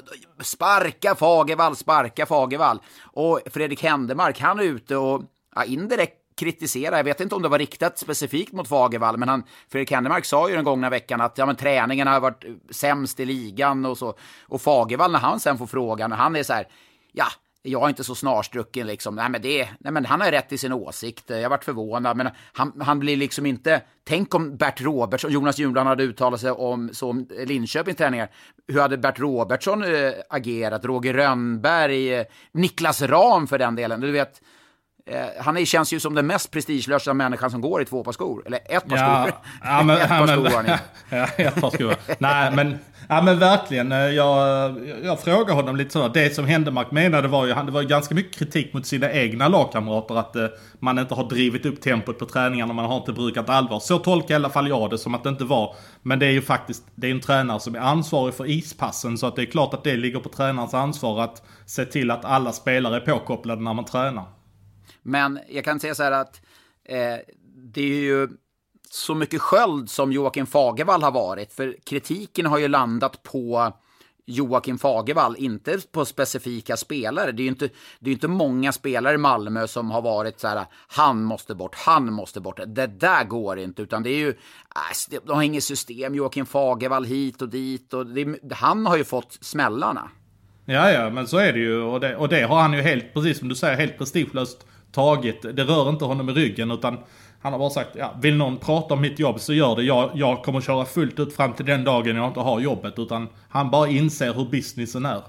[0.40, 2.80] sparka Fagervall, sparka Fagervall.
[3.02, 5.22] Och Fredrik Händemark, han är ute och
[5.54, 9.42] ja, indirekt kritisera, jag vet inte om det var riktat specifikt mot Fagervall, men han,
[9.68, 13.20] Fredrik Händemark sa ju den gångna veckan att ja, men, träningen har varit eh, sämst
[13.20, 14.14] i ligan och så.
[14.42, 16.68] Och Fagervall, när han sen får frågan, han är så här,
[17.12, 17.26] ja,
[17.62, 19.14] jag är inte så snarstrucken liksom.
[19.14, 21.30] Nej, men det, nej, men han har rätt i sin åsikt.
[21.30, 23.82] Jag varit förvånad, men han, han blir liksom inte...
[24.04, 28.30] Tänk om Bert Robertsson, Jonas Junland hade uttalat sig om, så om Linköpings träningar.
[28.68, 30.84] Hur hade Bert Robertsson äh, agerat?
[30.84, 34.00] Roger Rönnberg, äh, Niklas Ram för den delen.
[34.00, 34.42] Du vet,
[35.40, 38.42] han är, känns ju som den mest prestigelösa människan som går i två par skor.
[38.46, 39.40] Eller ett par ja, skor.
[39.64, 40.68] Ja, men, ett par skor har ni.
[41.16, 41.94] ja, ett par skor.
[42.18, 42.78] Nej, men,
[43.08, 43.92] ja, men verkligen.
[43.92, 46.08] Eh, jag, jag frågade honom lite så.
[46.08, 49.48] Det som Händemark menade var ju, det var ju ganska mycket kritik mot sina egna
[49.48, 50.14] lagkamrater.
[50.16, 50.46] Att eh,
[50.78, 52.72] man inte har drivit upp tempot på träningarna.
[52.72, 53.80] Man har inte brukat allvar.
[53.80, 55.74] Så tolkar i alla fall jag det som att det inte var.
[56.02, 59.18] Men det är ju faktiskt, det är en tränare som är ansvarig för ispassen.
[59.18, 62.24] Så att det är klart att det ligger på tränarens ansvar att se till att
[62.24, 64.39] alla spelare är påkopplade när man tränar.
[65.02, 66.40] Men jag kan säga så här att
[66.84, 67.16] eh,
[67.54, 68.28] det är ju
[68.90, 71.52] så mycket sköld som Joakim Fagervall har varit.
[71.52, 73.72] För kritiken har ju landat på
[74.30, 77.32] Joakim Fagervall, inte på specifika spelare.
[77.32, 80.48] Det är ju inte, det är inte många spelare i Malmö som har varit så
[80.48, 82.60] här, han måste bort, han måste bort.
[82.66, 87.04] Det där går inte, utan det är ju, äh, de har inget system, Joakim Fagervall
[87.04, 87.94] hit och dit.
[87.94, 90.10] Och det, han har ju fått smällarna.
[90.72, 91.82] Ja, ja, men så är det ju.
[91.82, 95.42] Och det, och det har han ju helt, precis som du säger, helt prestigelöst tagit.
[95.42, 96.98] Det rör inte honom i ryggen, utan
[97.40, 99.82] han har bara sagt, ja, vill någon prata om mitt jobb så gör det.
[99.82, 102.98] Jag, jag kommer köra fullt ut fram till den dagen jag inte har jobbet.
[102.98, 105.22] Utan han bara inser hur businessen är.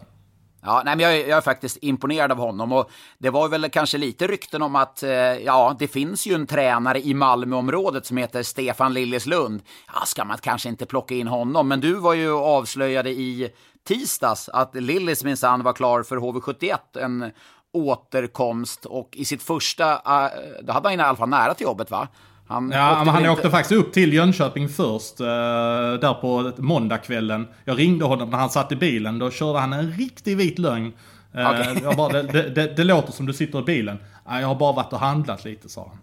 [0.63, 2.71] Ja, nej, men jag, jag, är faktiskt imponerad av honom.
[2.71, 6.47] Och det var väl kanske lite rykten om att eh, ja, det finns ju en
[6.47, 9.61] tränare i Malmöområdet som heter Stefan Liljeslund.
[9.93, 11.67] Ja, ska man kanske inte plocka in honom?
[11.67, 13.51] Men du var ju avslöjade i
[13.87, 16.77] tisdags att Lillis minsann var klar för HV71.
[16.93, 17.31] En
[17.73, 20.31] återkomst och i sitt första, eh,
[20.63, 22.07] då hade han i alla fall nära till jobbet va?
[22.51, 23.31] Han ja, åkte men han inte...
[23.31, 27.47] åkte faktiskt upp till Jönköping först, uh, där på måndagskvällen.
[27.65, 30.93] Jag ringde honom när han satt i bilen, då körde han en riktig vit lögn.
[31.37, 31.95] Uh, okay.
[31.95, 33.97] bara, det, det, det, låter som du sitter i bilen.
[34.29, 35.97] Jag har bara varit och handlat lite, sa han.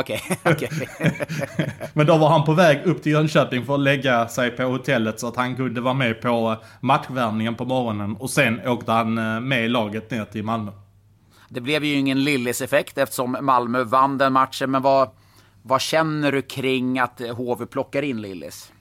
[0.00, 0.68] Okej, okay, okej.
[1.00, 1.66] Okay.
[1.92, 5.20] Men då var han på väg upp till Jönköping för att lägga sig på hotellet
[5.20, 8.16] så att han kunde vara med på matchvärmningen på morgonen.
[8.16, 9.14] Och sen åkte han
[9.48, 10.72] med laget ner till Malmö.
[11.48, 15.08] Det blev ju ingen Lillis-effekt eftersom Malmö vann den matchen, men vad,
[15.66, 18.72] vad känner du kring att HV plockar in Lillis?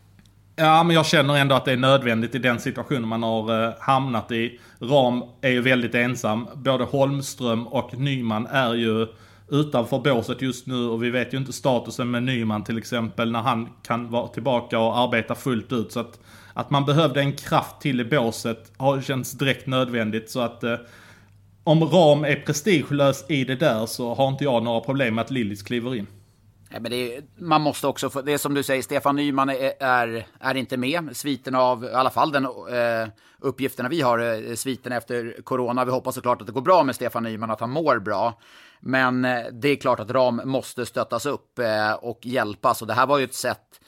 [0.56, 3.74] Ja, men jag känner ändå att det är nödvändigt i den situationen man har eh,
[3.80, 4.60] hamnat i.
[4.80, 6.48] Ram är ju väldigt ensam.
[6.56, 9.08] Både Holmström och Nyman är ju
[9.52, 13.42] utanför båset just nu och vi vet ju inte statusen med Nyman till exempel när
[13.42, 15.92] han kan vara tillbaka och arbeta fullt ut.
[15.92, 16.20] Så att,
[16.54, 20.30] att man behövde en kraft till i båset har känts direkt nödvändigt.
[20.30, 20.76] Så att eh,
[21.64, 25.32] om Ram är prestigelös i det där så har inte jag några problem med att
[25.32, 26.08] Lillis kliver in.
[26.74, 29.74] Nej, men är, man måste också få, det är som du säger, Stefan Nyman är,
[29.80, 31.18] är, är inte med.
[31.18, 33.08] Sviten av, i alla fall den eh,
[33.40, 35.86] uppgifterna vi har, eh, sviten efter corona.
[35.86, 38.40] Vi hoppas såklart att det går bra med Stefan Nyman, att han mår bra.
[38.80, 42.82] Men eh, det är klart att Ram måste stöttas upp eh, och hjälpas.
[42.82, 43.80] Och det här var ju ett sätt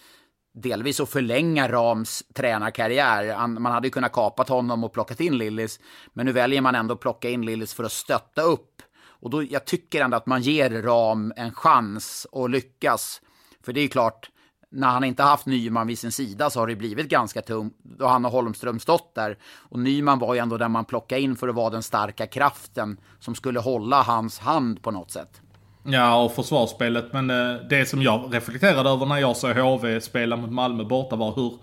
[0.53, 3.47] delvis att förlänga Rams tränarkarriär.
[3.47, 5.79] Man hade ju kunnat kapat honom och plockat in Lillis,
[6.13, 8.81] men nu väljer man ändå att plocka in Lillis för att stötta upp.
[9.25, 13.21] Och då, jag tycker ändå att man ger Ram en chans att lyckas.
[13.65, 14.29] För det är klart,
[14.71, 17.73] när han inte haft Nyman vid sin sida så har det blivit ganska tungt.
[17.83, 19.37] Då han och Holmström stått där.
[19.69, 22.97] Och Nyman var ju ändå den man plockade in för att vara den starka kraften
[23.19, 25.41] som skulle hålla hans hand på något sätt.
[25.83, 27.13] Ja, och försvarsspelet.
[27.13, 31.15] Men eh, det som jag reflekterade över när jag såg HV spela mot Malmö borta
[31.15, 31.53] var hur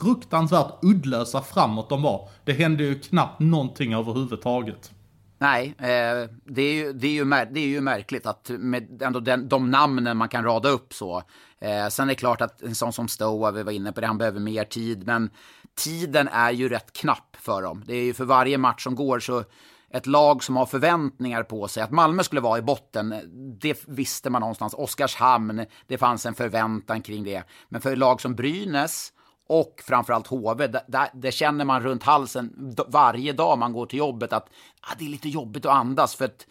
[0.00, 2.28] fruktansvärt uddlösa framåt de var.
[2.44, 4.92] Det hände ju knappt någonting överhuvudtaget.
[5.38, 9.20] Nej, eh, det, är ju, det, är ju det är ju märkligt att med ändå
[9.20, 11.22] den, de namnen man kan rada upp så.
[11.60, 14.06] Eh, sen är det klart att en sån som Stoa, vi var inne på det,
[14.06, 15.06] han behöver mer tid.
[15.06, 15.30] Men
[15.74, 17.84] tiden är ju rätt knapp för dem.
[17.86, 19.44] Det är ju för varje match som går så
[19.90, 21.82] ett lag som har förväntningar på sig.
[21.82, 23.14] Att Malmö skulle vara i botten,
[23.60, 24.74] det visste man någonstans.
[24.74, 27.42] Oskarshamn, det fanns en förväntan kring det.
[27.68, 29.12] Men för lag som Brynäs
[29.48, 34.32] och framförallt HV, där det känner man runt halsen varje dag man går till jobbet
[34.32, 34.48] att
[34.80, 36.46] ah, det är lite jobbigt att andas för att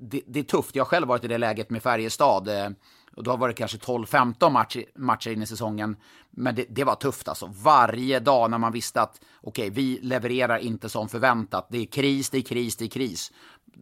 [0.00, 0.76] det, det, är tufft.
[0.76, 2.48] Jag har själv varit i det läget med Färjestad.
[2.48, 2.70] Eh,
[3.16, 5.96] och då har varit kanske 12-15 matcher, matcher in i säsongen.
[6.30, 7.50] Men det, det, var tufft alltså.
[7.62, 11.66] Varje dag när man visste att okej, okay, vi levererar inte som förväntat.
[11.70, 13.32] Det är kris, det är kris, det är kris.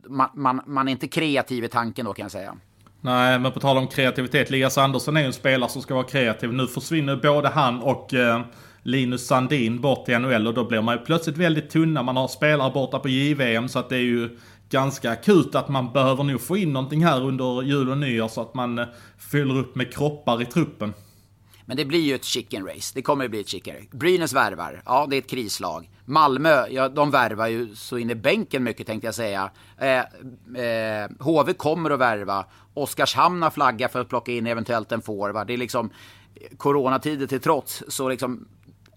[0.08, 2.56] Man, man, man är inte kreativ i tanken då kan jag säga.
[3.04, 4.50] Nej, men på tal om kreativitet.
[4.50, 6.52] Lias Andersson är ju en spelare som ska vara kreativ.
[6.52, 8.40] Nu försvinner både han och eh,
[8.82, 12.02] Linus Sandin bort till NHL och då blir man ju plötsligt väldigt tunna.
[12.02, 14.38] Man har spelare borta på JVM så att det är ju
[14.70, 18.40] ganska akut att man behöver nog få in någonting här under jul och nyår så
[18.40, 18.86] att man eh,
[19.18, 20.94] fyller upp med kroppar i truppen.
[21.66, 22.92] Men det blir ju ett chicken race.
[22.94, 23.88] Det kommer att bli ett chicken race.
[23.90, 24.82] Brynäs värvar.
[24.84, 25.90] Ja, det är ett krislag.
[26.04, 29.50] Malmö, ja, de värvar ju så in i bänken mycket tänkte jag säga.
[29.78, 29.98] Eh,
[30.64, 32.46] eh, HV kommer att värva.
[32.74, 35.46] Oskarshamn har flaggat för att plocka in eventuellt en forward.
[35.46, 35.90] Det är liksom
[36.34, 38.48] eh, coronatider till trots så liksom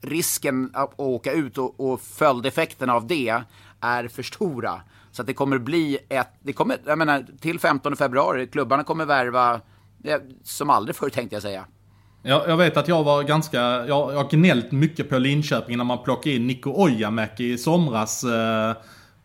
[0.01, 3.43] risken att åka ut och, och följdeffekterna av det
[3.80, 4.82] är för stora.
[5.11, 9.05] Så att det kommer bli ett, det kommer, jag menar, till 15 februari, klubbarna kommer
[9.05, 9.61] värva
[10.43, 11.65] som aldrig förr tänkte jag säga.
[12.28, 15.84] Jag, jag vet att jag var ganska, jag, jag har gnällt mycket på Linköping när
[15.84, 18.23] man plockade in Niko Ojamäki i somras.
[18.23, 18.75] Eh,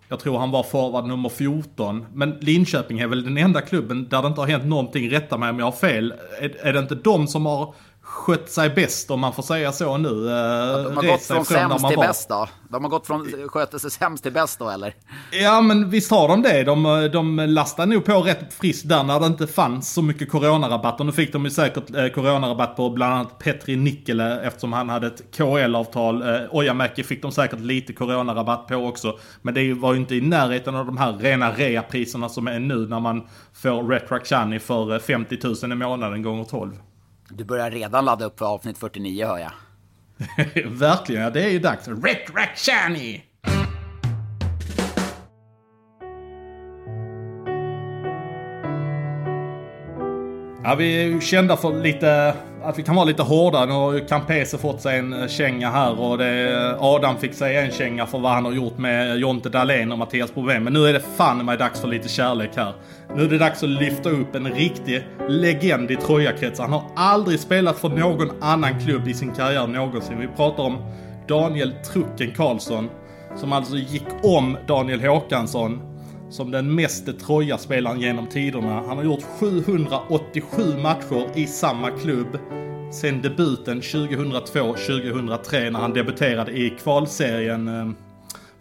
[0.08, 2.06] jag tror han var forward nummer 14.
[2.12, 5.50] Men Linköping är väl den enda klubben där det inte har hänt någonting, rätta mig
[5.50, 6.14] om jag har fel.
[6.40, 7.74] Är, är det inte de som har
[8.12, 10.08] skött sig bäst om man får säga så nu.
[10.08, 12.48] Ja, de har gått från sämst till bäst då?
[12.68, 14.94] De har gått från sköter sig sämst till bäst då eller?
[15.30, 16.64] Ja men visst har de det.
[16.64, 21.04] De, de lastade nog på rätt friskt där när det inte fanns så mycket coronarabatter.
[21.04, 25.06] Nu fick de ju säkert eh, coronarabatt på bland annat Petri Nikkele eftersom han hade
[25.06, 26.22] ett KL-avtal.
[26.22, 29.18] Eh, Ojamäki fick de säkert lite coronarabatt på också.
[29.42, 32.88] Men det var ju inte i närheten av de här rena reapriserna som är nu
[32.88, 34.26] när man får Retrack
[34.62, 36.72] för 50 000 i månaden gånger 12.
[37.36, 39.52] Du börjar redan ladda upp för avsnitt 49 hör jag.
[40.70, 41.88] Verkligen, ja det är ju dags.
[41.88, 42.58] Retrack
[50.64, 53.66] Ja, vi är ju kända för lite, att vi kan vara lite hårda.
[53.66, 57.34] Nu har ju Campese fått sig en eh, känga här och det, eh, Adam fick
[57.34, 60.64] sig en känga för vad han har gjort med eh, Jonte Dahlén och Mattias Problem.
[60.64, 62.72] Men nu är det fan mig dags för lite kärlek här.
[63.16, 66.64] Nu är det dags att lyfta upp en riktig legend i Trojakretsar.
[66.64, 70.18] Han har aldrig spelat för någon annan klubb i sin karriär någonsin.
[70.20, 70.78] Vi pratar om
[71.28, 72.88] Daniel Trucken Karlsson.
[73.36, 75.91] Som alltså gick om Daniel Håkansson
[76.32, 78.82] som den meste Troja-spelaren genom tiderna.
[78.86, 82.38] Han har gjort 787 matcher i samma klubb
[82.92, 87.90] sen debuten 2002-2003 när han debuterade i kvalserien eh,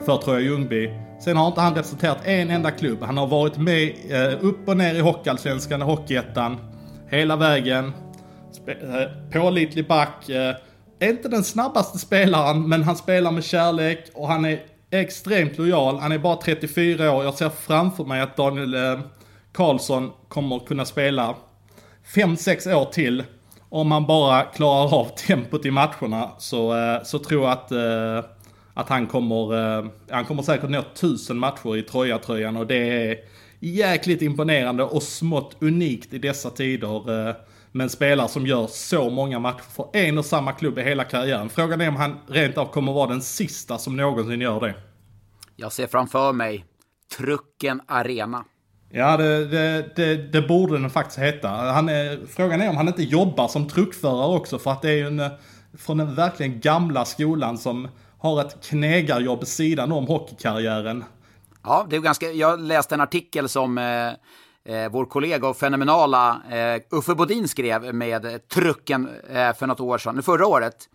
[0.06, 0.90] för Troja Ljungby.
[1.24, 3.04] Sen har inte han representerat en enda klubb.
[3.04, 6.58] Han har varit med eh, upp och ner i Hockeyallsvenskan och Hockeyettan
[7.10, 7.94] hela vägen.
[8.68, 10.30] Eh, pålitlig back.
[11.00, 14.60] Är inte den snabbaste spelaren, men han spelar med kärlek och han är
[14.92, 16.00] extremt lojal.
[16.00, 17.24] Han är bara 34 år.
[17.24, 19.00] Jag ser framför mig att Daniel eh,
[19.52, 21.36] Karlsson kommer kunna spela
[22.16, 23.24] 5-6 år till.
[23.70, 28.32] Om han bara klarar av tempot i matcherna så, eh, så tror jag att, eh,
[28.74, 29.54] att han kommer,
[30.14, 33.18] han kommer säkert nå 1000 matcher i Troja-tröjan och det är
[33.60, 37.36] jäkligt imponerande och smått unikt i dessa tider
[37.72, 41.04] med en spelare som gör så många matcher för en och samma klubb i hela
[41.04, 41.50] karriären.
[41.50, 44.74] Frågan är om han rent av kommer vara den sista som någonsin gör det.
[45.56, 46.66] Jag ser framför mig
[47.18, 48.46] Trucken Arena.
[48.90, 51.50] Ja, det, det, det, det, borde den faktiskt heta.
[51.50, 54.96] Han är, frågan är om han inte jobbar som truckförare också, för att det är
[54.96, 55.30] ju en,
[55.78, 61.04] från den verkligen gamla skolan som har ett knegarjobb sidan om hockeykarriären.
[61.64, 64.12] Ja, det är ganska, jag läste en artikel som eh,
[64.66, 69.98] eh, vår kollega och fenomenala eh, Uffe Bodin skrev med trucken eh, för något år
[69.98, 70.90] sedan, förra året.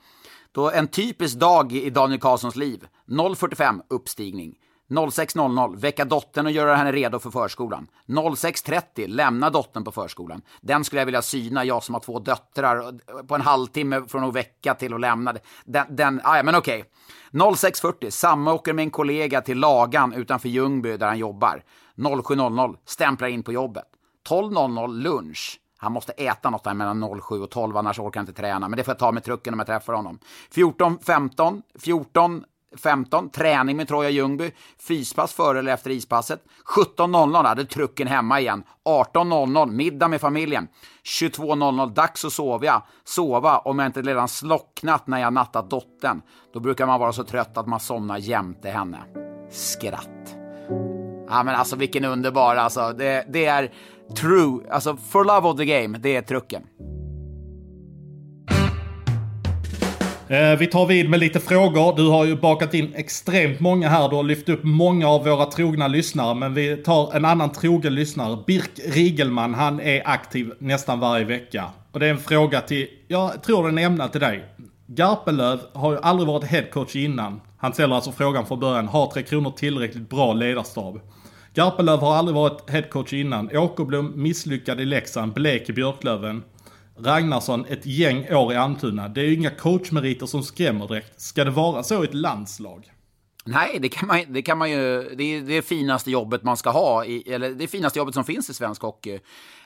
[0.52, 2.86] Då en typisk dag i Daniel Karlssons liv.
[3.06, 4.54] 0.45 uppstigning.
[4.88, 7.88] 06.00 väcka dottern och göra henne redo för förskolan.
[8.06, 10.42] 06.30 lämna dottern på förskolan.
[10.60, 14.24] Den skulle jag vilja syna, jag som har två döttrar, eh, på en halvtimme från
[14.24, 15.34] att väcka till att lämna.
[15.64, 16.80] Den, den ah, ja, men okej.
[16.80, 16.90] Okay.
[17.32, 21.62] 06.40 samåker med en kollega till Lagan utanför Ljungby där han jobbar.
[21.97, 23.84] 07.00 stämplar in på jobbet.
[24.28, 25.61] 12.00 lunch.
[25.78, 28.68] Han måste äta något där mellan 07 och 12, annars orkar han inte träna.
[28.68, 30.18] Men det får jag ta med trucken om jag träffar honom.
[30.51, 32.44] 14, 15, 14,
[32.82, 34.51] 15, träning med Troja Ljungby,
[34.88, 36.44] fyspass före eller efter ispasset.
[36.76, 38.62] 17.00 hade trucken hemma igen.
[38.84, 40.68] 18.00 middag med familjen.
[41.05, 42.82] 22.00 dags att sova.
[43.05, 46.22] Sova om jag inte redan slocknat när jag nattat dottern.
[46.53, 48.99] Då brukar man vara så trött att man somnar jämte henne.
[49.51, 50.15] Skratt.
[51.29, 53.70] Ja men alltså vilken underbar, alltså det, det är
[54.16, 56.62] true, alltså for love of the game, det är trucken.
[60.29, 61.97] Eh, vi tar vid med lite frågor.
[61.97, 64.09] Du har ju bakat in extremt många här.
[64.09, 66.35] Du har lyft upp många av våra trogna lyssnare.
[66.35, 68.39] Men vi tar en annan trogen lyssnare.
[68.47, 69.55] Birk Rigelman.
[69.55, 71.64] Han är aktiv nästan varje vecka.
[71.93, 74.45] Och det är en fråga till, jag tror den är ämnad till dig.
[74.87, 77.41] Garpenlöv har ju aldrig varit headcoach innan.
[77.66, 78.88] Han ställer alltså frågan från början.
[78.88, 81.00] Har Tre Kronor tillräckligt bra ledarstab?
[81.54, 83.56] Garpenlöv har aldrig varit headcoach innan.
[83.56, 86.42] Åkerblom misslyckad i Leksand, blek i Björklöven.
[86.98, 89.08] Ragnarsson ett gäng år i Almtuna.
[89.08, 91.20] Det är ju inga coachmeriter som skrämmer direkt.
[91.20, 92.90] Ska det vara så i ett landslag?
[93.47, 95.14] Nej, det kan man, det kan man ju.
[95.14, 98.51] Det är det finaste jobbet man ska ha, i, eller det finaste jobbet som finns
[98.51, 99.18] i svensk hockey.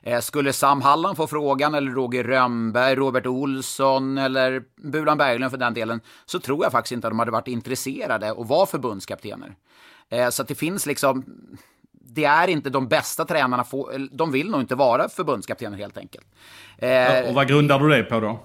[0.02, 5.58] Eh, skulle Sam Halland få frågan, eller Roger Rönnberg, Robert Olsson eller Bulan Berglund för
[5.58, 9.54] den delen, så tror jag faktiskt inte att de hade varit intresserade att vara förbundskaptener.
[10.08, 11.24] Eh, så att det finns liksom
[12.14, 16.26] det är inte de bästa tränarna, få, de vill nog inte vara förbundskaptener helt enkelt.
[16.78, 18.40] Eh, och vad grundar du det på då?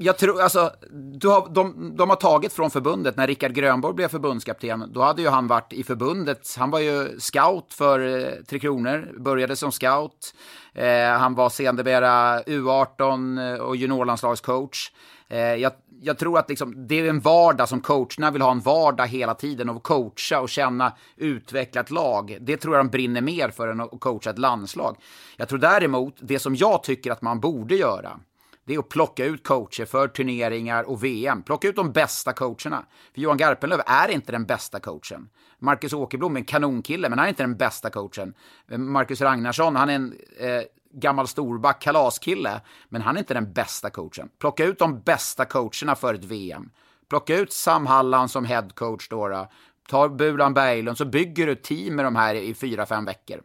[0.00, 4.08] Jag tror, alltså, du har, de, de har tagit från förbundet, när Rickard Grönborg blev
[4.08, 8.58] förbundskapten, då hade ju han varit i förbundet, han var ju scout för eh, Tre
[8.58, 10.34] Kronor, började som scout,
[10.74, 14.92] eh, han var sedermera U18 eh, och juniorlandslagscoach.
[15.28, 18.60] Eh, jag, jag, tror att liksom, det är en vardag som coacherna vill ha en
[18.60, 22.38] vardag hela tiden och coacha och känna utveckla ett lag.
[22.40, 24.96] Det tror jag de brinner mer för än att coacha ett landslag.
[25.36, 28.20] Jag tror däremot, det som jag tycker att man borde göra,
[28.68, 31.42] det är att plocka ut coacher för turneringar och VM.
[31.42, 32.84] Plocka ut de bästa coacherna.
[33.14, 35.28] För Johan Garpenlöv är inte den bästa coachen.
[35.58, 38.34] Marcus Åkerblom är en kanonkille, men han är inte den bästa coachen.
[38.66, 40.62] Marcus Ragnarsson, han är en eh,
[40.92, 44.28] gammal storback, kalaskille, men han är inte den bästa coachen.
[44.38, 46.70] Plocka ut de bästa coacherna för ett VM.
[47.08, 49.28] Plocka ut Sam Halland som head coach då.
[49.28, 49.48] då.
[49.88, 53.42] Ta Bulan Berglund, så bygger du team med de här i fyra, fem veckor.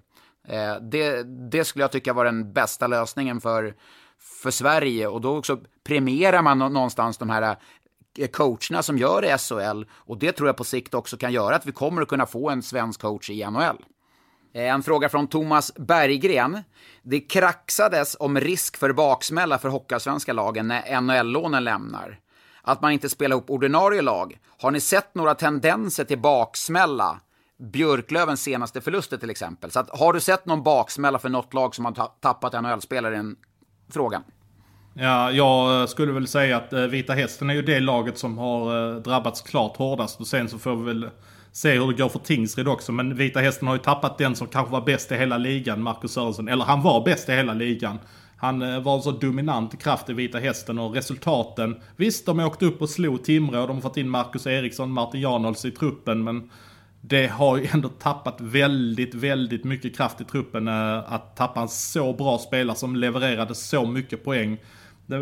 [0.48, 3.76] Eh, det, det skulle jag tycka var den bästa lösningen för,
[4.24, 7.58] för Sverige och då också premierar man någonstans de här
[8.18, 11.34] eh, coacherna som gör det i SHL och det tror jag på sikt också kan
[11.34, 13.86] göra att vi kommer att kunna få en svensk coach i NHL.
[14.54, 16.60] Eh, en fråga från Thomas Berggren.
[17.02, 22.20] Det kraxades om risk för baksmälla för Hockeyallsvenska lagen när NHL-lånen lämnar.
[22.62, 24.40] Att man inte spelar ihop ordinarie lag.
[24.60, 27.20] Har ni sett några tendenser till baksmälla?
[27.60, 29.72] Björklövens senaste förluster till exempel.
[29.72, 33.18] Så att, har du sett någon baksmälla för något lag som har tappat NHL-spelare?
[33.18, 33.36] En
[33.94, 34.24] frågan.
[34.94, 38.94] Ja, jag skulle väl säga att eh, Vita Hästen är ju det laget som har
[38.96, 40.20] eh, drabbats klart hårdast.
[40.20, 41.10] Och sen så får vi väl
[41.52, 42.92] se hur det går för Tingsryd också.
[42.92, 46.12] Men Vita Hästen har ju tappat den som kanske var bäst i hela ligan, Marcus
[46.12, 46.48] Sörensen.
[46.48, 48.00] Eller han var bäst i hela ligan.
[48.38, 51.76] Han eh, var var så dominant kraft i Vita Hästen och resultaten.
[51.96, 55.66] Visst, de åkte upp och slog Timrå de har fått in Marcus Eriksson, Martin Janholz
[55.66, 56.24] i truppen.
[56.24, 56.50] Men
[57.06, 61.70] det har ju ändå tappat väldigt, väldigt mycket kraft i truppen eh, att tappa en
[61.70, 64.58] så bra spelare som levererade så mycket poäng.
[65.06, 65.20] Det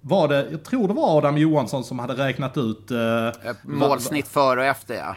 [0.00, 2.90] var, det, jag tror det var Adam Johansson som hade räknat ut...
[2.90, 5.16] Eh, Målsnitt före och efter ja.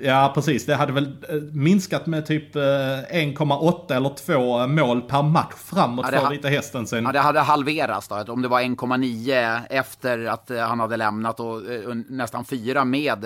[0.00, 0.66] Ja, precis.
[0.66, 6.06] Det hade väl eh, minskat med typ 1,8 eh, eller 2 mål per match framåt
[6.12, 7.04] ja, för Vita Hästen sen.
[7.04, 8.24] Ja, det hade halverats då.
[8.28, 11.60] Om det var 1,9 efter att han hade lämnat och
[12.08, 13.24] nästan 4 med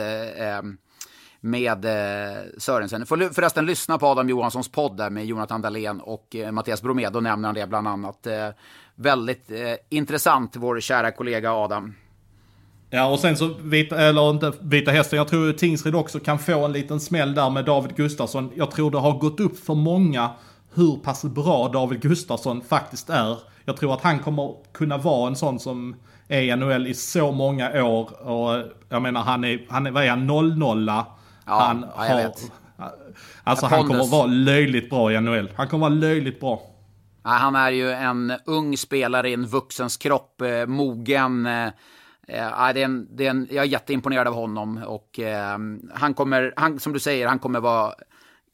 [1.46, 3.06] med eh, Sörensen.
[3.06, 7.08] Får förresten lyssna på Adam Johanssons podd där med Jonathan Dahlén och eh, Mattias Bromé.
[7.08, 8.26] Då nämner han det bland annat.
[8.26, 8.48] Eh,
[8.94, 11.94] väldigt eh, intressant, vår kära kollega Adam.
[12.90, 16.64] Ja, och sen så, vita, eller inte Vita Hästen, jag tror Tingsryd också kan få
[16.64, 18.52] en liten smäll där med David Gustafsson.
[18.54, 20.30] Jag tror det har gått upp för många
[20.74, 23.38] hur pass bra David Gustafsson faktiskt är.
[23.64, 25.96] Jag tror att han kommer kunna vara en sån som
[26.28, 28.28] är i NHL i så många år.
[28.28, 31.04] Och jag menar, han är, han är, vad är han, 0-0
[31.46, 32.52] Ja, han ja, jag vet.
[33.44, 35.50] Alltså han kommer vara löjligt bra i NHL.
[35.56, 36.62] Han kommer vara löjligt bra.
[37.24, 41.46] Ja, han är ju en ung spelare i en vuxens kropp, eh, mogen.
[41.46, 41.66] Eh,
[42.28, 45.58] eh, det är en, det är en, jag är jätteimponerad av honom och eh,
[45.94, 47.94] han kommer, han, som du säger, han kommer vara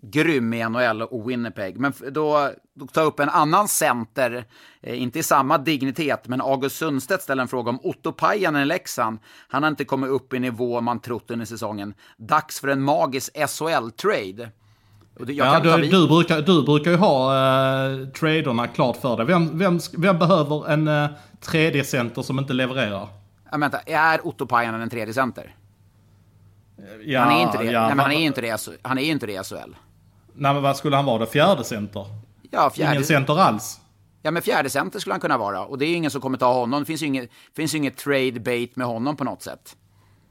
[0.02, 1.80] grym i NHL och Winnipeg.
[1.80, 4.44] Men då, då tar jag upp en annan center,
[4.80, 8.64] eh, inte i samma dignitet, men August Sundstedt ställer en fråga om Otto Pajanen i
[8.64, 9.18] Leksand.
[9.48, 11.94] Han har inte kommit upp i nivå man trott under säsongen.
[12.16, 14.50] Dags för en magisk SHL-trade.
[15.26, 17.34] Ja, du, du, brukar, du brukar ju ha
[17.90, 19.26] uh, traderna klart för dig.
[19.26, 23.08] Vem, vem, vem behöver en uh, tredje center som inte levererar?
[23.50, 25.54] Ja, vänta, är Otto Pajanen en tredje center?
[27.04, 27.64] Ja, han är inte det.
[27.64, 28.68] Ja, Nej, men han är inte det.
[28.82, 29.74] Han är inte det i SHL.
[30.34, 31.26] Nej men vad skulle han vara då?
[31.26, 32.06] Fjärde center?
[32.50, 32.92] Ja, fjärde.
[32.92, 33.80] Ingen center alls?
[34.22, 35.64] Ja, men fjärde center skulle han kunna vara.
[35.64, 36.80] Och det är ingen som kommer ta honom.
[36.80, 39.76] Det finns ju inget, finns ju inget trade bait med honom på något sätt.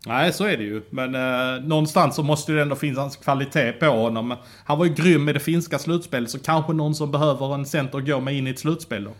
[0.05, 0.81] Nej, så är det ju.
[0.89, 4.35] Men eh, någonstans så måste det ändå finnas kvalitet på honom.
[4.65, 7.99] Han var ju grym i det finska slutspelet, så kanske någon som behöver en center
[7.99, 9.11] gå med in i ett slutspel då.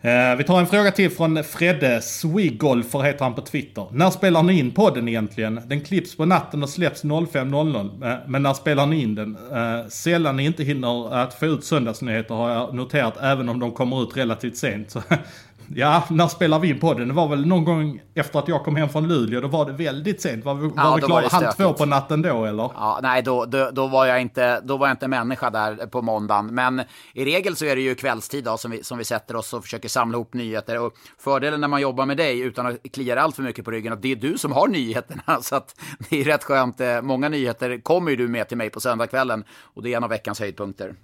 [0.00, 3.86] Eh, vi tar en fråga till från Fredde Swigolfer heter han på Twitter.
[3.90, 5.60] När spelar ni in podden egentligen?
[5.66, 8.12] Den klipps på natten och släpps 05.00.
[8.12, 9.36] Eh, men när spelar ni in den?
[9.52, 13.72] Eh, sällan ni inte hinner att få ut söndagsnyheter har jag noterat även om de
[13.72, 14.90] kommer ut relativt sent.
[14.90, 15.02] Så
[15.74, 17.08] Ja, när spelade vi in podden?
[17.08, 19.40] Det var väl någon gång efter att jag kom hem från Luleå.
[19.40, 20.44] Då var det väldigt sent.
[20.44, 22.70] Var vi, ja, vi klara halv två på natten då eller?
[22.74, 26.02] Ja, nej, då, då, då, var jag inte, då var jag inte människa där på
[26.02, 26.54] måndagen.
[26.54, 26.82] Men
[27.12, 29.62] i regel så är det ju kvällstid då, som, vi, som vi sätter oss och
[29.62, 30.78] försöker samla ihop nyheter.
[30.78, 33.92] Och fördelen när man jobbar med dig utan att klia allt för mycket på ryggen,
[33.92, 35.22] att det är du som har nyheterna.
[35.42, 35.80] Så att
[36.10, 36.80] det är rätt skönt.
[36.80, 40.04] Eh, många nyheter kommer ju du med till mig på söndagskvällen och det är en
[40.04, 40.94] av veckans höjdpunkter.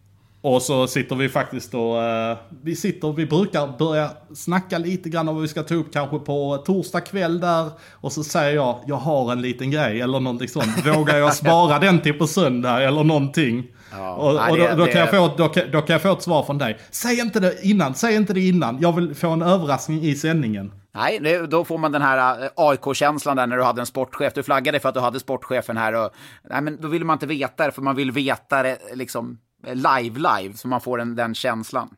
[0.43, 5.28] Och så sitter vi faktiskt och, uh, vi sitter, vi brukar börja snacka lite grann
[5.28, 7.70] om vad vi ska ta upp kanske på torsdag kväll där.
[7.93, 10.86] Och så säger jag, jag har en liten grej eller någonting sånt.
[10.86, 13.66] Vågar jag spara den till på söndag eller någonting?
[13.93, 16.43] Ja, och, och då, då, kan jag få, då, då kan jag få ett svar
[16.43, 16.78] från dig.
[16.90, 18.78] Säg inte det innan, säg inte det innan.
[18.80, 20.72] Jag vill få en överraskning i sändningen.
[20.95, 24.32] Nej, då får man den här eh, AIK-känslan där när du hade en sportchef.
[24.34, 26.05] Du flaggade för att du hade sportchefen här.
[26.05, 26.11] Och,
[26.51, 30.52] nej, men då vill man inte veta det, för man vill veta det liksom live-live,
[30.56, 31.88] så man får den, den känslan.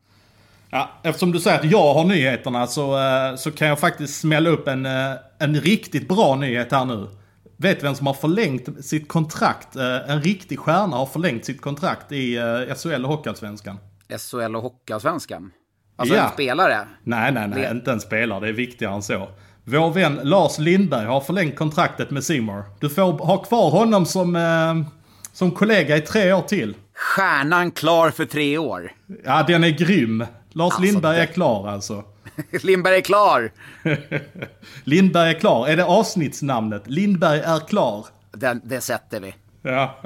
[0.71, 4.51] Ja, eftersom du säger att jag har nyheterna så, eh, så kan jag faktiskt smälla
[4.51, 7.09] upp en, eh, en riktigt bra nyhet här nu.
[7.57, 9.77] Vet vem som har förlängt sitt kontrakt?
[9.77, 12.39] Eh, en riktig stjärna har förlängt sitt kontrakt i
[12.77, 13.79] SHL och Hockeyallsvenskan.
[14.19, 15.51] SHL och Hockeyallsvenskan?
[15.97, 16.25] Alltså Ja.
[16.25, 16.89] en spelare.
[17.03, 18.41] Nej, nej, nej, inte en spelare.
[18.41, 19.29] Det är viktigare än så.
[19.65, 22.65] Vår vän Lars Lindberg har förlängt kontraktet med Simor.
[22.81, 24.85] Du får ha kvar honom som,
[25.33, 26.75] som kollega i tre år till.
[26.97, 28.93] Stjärnan klar för tre år.
[29.25, 30.27] Ja, den är grym.
[30.53, 32.05] Lars Alltså, Lindberg det- är klar alltså.
[32.63, 33.51] Lindberg är klar.
[34.85, 35.69] Lindberg är klar.
[35.69, 36.83] Är det avsnittsnamnet?
[36.87, 38.07] Lindberg är klar.
[38.33, 39.35] Den, det sätter vi.
[39.63, 40.01] Ja.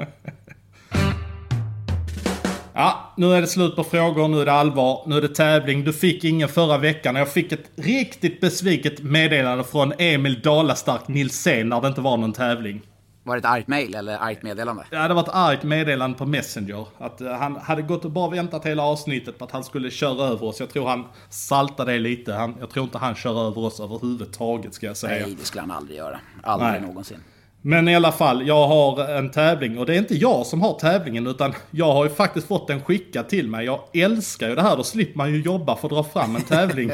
[2.73, 5.83] Ja, nu är det slut på frågor, nu är det allvar, nu är det tävling.
[5.83, 11.07] Du fick ingen förra veckan och jag fick ett riktigt besviket meddelande från Emil Dalastark
[11.07, 12.81] Nilsén när det inte var någon tävling.
[13.23, 14.85] Var det ett argt mail eller argt meddelande?
[14.89, 16.85] Ja, det var ett argt meddelande på Messenger.
[16.97, 20.27] Att eh, han hade gått och bara väntat hela avsnittet på att han skulle köra
[20.27, 20.59] över oss.
[20.59, 22.33] Jag tror han saltade det lite.
[22.33, 25.25] Han, jag tror inte han kör över oss överhuvudtaget ska jag säga.
[25.25, 26.19] Nej, det skulle han aldrig göra.
[26.43, 26.81] Aldrig Nej.
[26.81, 27.17] någonsin.
[27.61, 30.73] Men i alla fall, jag har en tävling och det är inte jag som har
[30.73, 33.65] tävlingen utan jag har ju faktiskt fått den skickad till mig.
[33.65, 36.41] Jag älskar ju det här, då slipper man ju jobba för att dra fram en
[36.41, 36.91] tävling.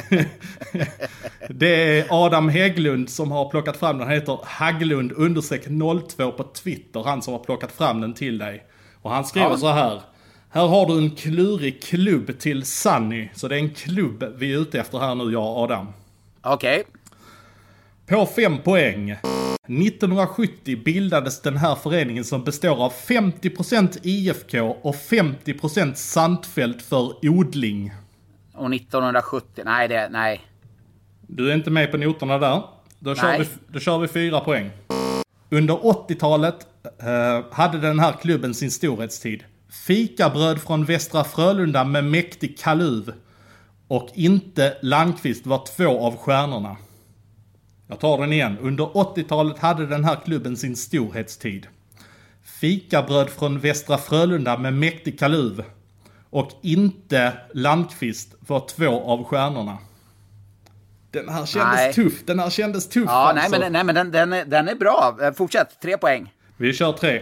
[1.50, 4.08] det är Adam Hägglund som har plockat fram den.
[4.08, 5.64] Han heter Haglund understreck
[6.18, 8.64] 02 på Twitter, han som har plockat fram den till dig.
[9.02, 9.58] Och han skriver Ja.
[9.58, 10.02] så här.
[10.50, 13.30] Här har du en klurig klubb till Sunny.
[13.34, 15.88] Så det är en klubb vi är ute efter här nu, jag och Adam.
[16.42, 16.84] Okej.
[18.08, 19.16] På fem poäng.
[19.68, 27.92] 1970 bildades den här föreningen som består av 50% IFK och 50% Sandfält för odling.
[28.54, 30.42] Och 1970, nej det, nej.
[31.28, 32.64] Du är inte med på noterna där.
[33.00, 33.40] Då kör, Nej.
[33.40, 34.70] vi, då kör vi fyra poäng.
[35.50, 36.56] Under 80-talet
[37.02, 39.44] eh, hade den här klubben sin storhetstid.
[39.88, 43.14] Fikabröd från Västra Frölunda med mäktig kaluv.
[43.88, 46.78] Och inte Landqvist var två av stjärnorna.
[47.88, 48.58] Jag tar den igen.
[48.62, 51.68] Under 80-talet hade den här klubben sin storhetstid.
[52.44, 55.64] Fikabröd från Västra Frölunda med mäktig kaluv.
[56.30, 59.78] Och inte Landqvist var två av stjärnorna.
[61.12, 61.94] Den här kändes Nej.
[61.94, 62.26] tuff.
[62.26, 63.50] Den här kändes tuff Ja, alltså.
[63.52, 65.18] nej men, nej, men den, den, är, den är bra.
[65.22, 66.34] Eh, Fortsätt, tre poäng.
[66.58, 67.22] Vi kör tre.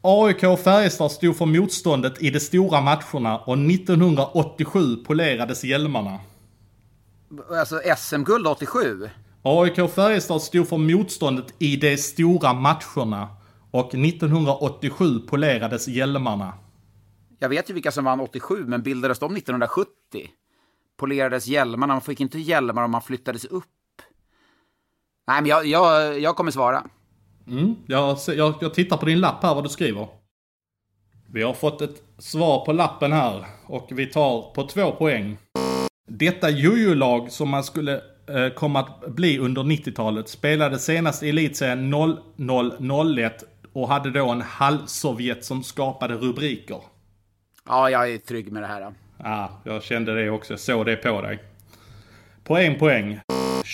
[0.00, 6.20] AIK och Färjestad stod för motståndet i de stora matcherna och 1987 polerades hjälmarna.
[7.50, 9.10] Alltså SM-guld 87.
[9.44, 13.28] AIK och Färjestad stod för motståndet i de stora matcherna
[13.70, 16.52] och 1987 polerades hjälmarna.
[17.38, 19.88] Jag vet ju vilka som vann 87, men bildades de 1970?
[20.96, 23.64] Polerades hjälmarna, man fick inte hjälmar om man flyttades upp.
[25.26, 26.84] Nej, men jag, jag, jag kommer svara.
[27.46, 30.08] Mm, jag, jag, jag tittar på din lapp här vad du skriver.
[31.28, 35.38] Vi har fått ett svar på lappen här och vi tar på två poäng.
[36.08, 41.94] Detta jojo-lag som man skulle eh, komma att bli under 90-talet spelade senast i elitserien
[42.38, 46.78] 0001 och hade då en halvsovjet som skapade rubriker.
[47.68, 48.80] Ja, jag är trygg med det här.
[48.80, 48.92] då.
[49.24, 50.52] Ja, jag kände det också.
[50.52, 51.38] Jag såg det på dig.
[52.44, 53.20] På en poäng.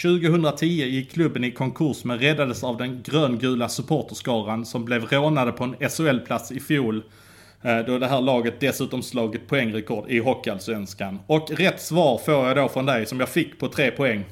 [0.03, 5.65] 2010 gick klubben i konkurs men räddades av den gröngula supporterskaran som blev rånade på
[5.65, 7.03] en SHL-plats i fjol.
[7.63, 11.19] eh, Då det här laget dessutom slagit poängrekord i Hockeyallsvenskan.
[11.27, 14.25] Och rätt svar får jag då från dig som jag fick på tre poäng.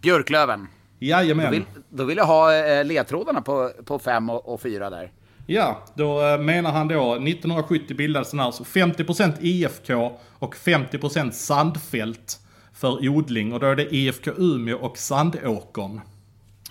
[0.00, 0.66] Björklöven.
[0.98, 1.44] Jajamän.
[1.44, 5.12] Då vill, då vill jag ha eh, ledtrådarna på, på fem och, och fyra där.
[5.46, 11.30] Ja, då eh, menar han då 1970 bildades den här, så 50% IFK och 50%
[11.30, 12.38] Sandfält
[12.72, 13.52] för odling.
[13.52, 16.00] Och då är det IFK Umeå och Sandåkern.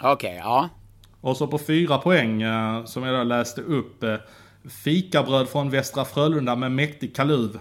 [0.02, 0.70] Okej, ja.
[1.22, 4.04] Och så på fyra poäng eh, som jag då läste upp.
[4.84, 7.60] Fikabröd från Västra Frölunda med mäktig kaluv.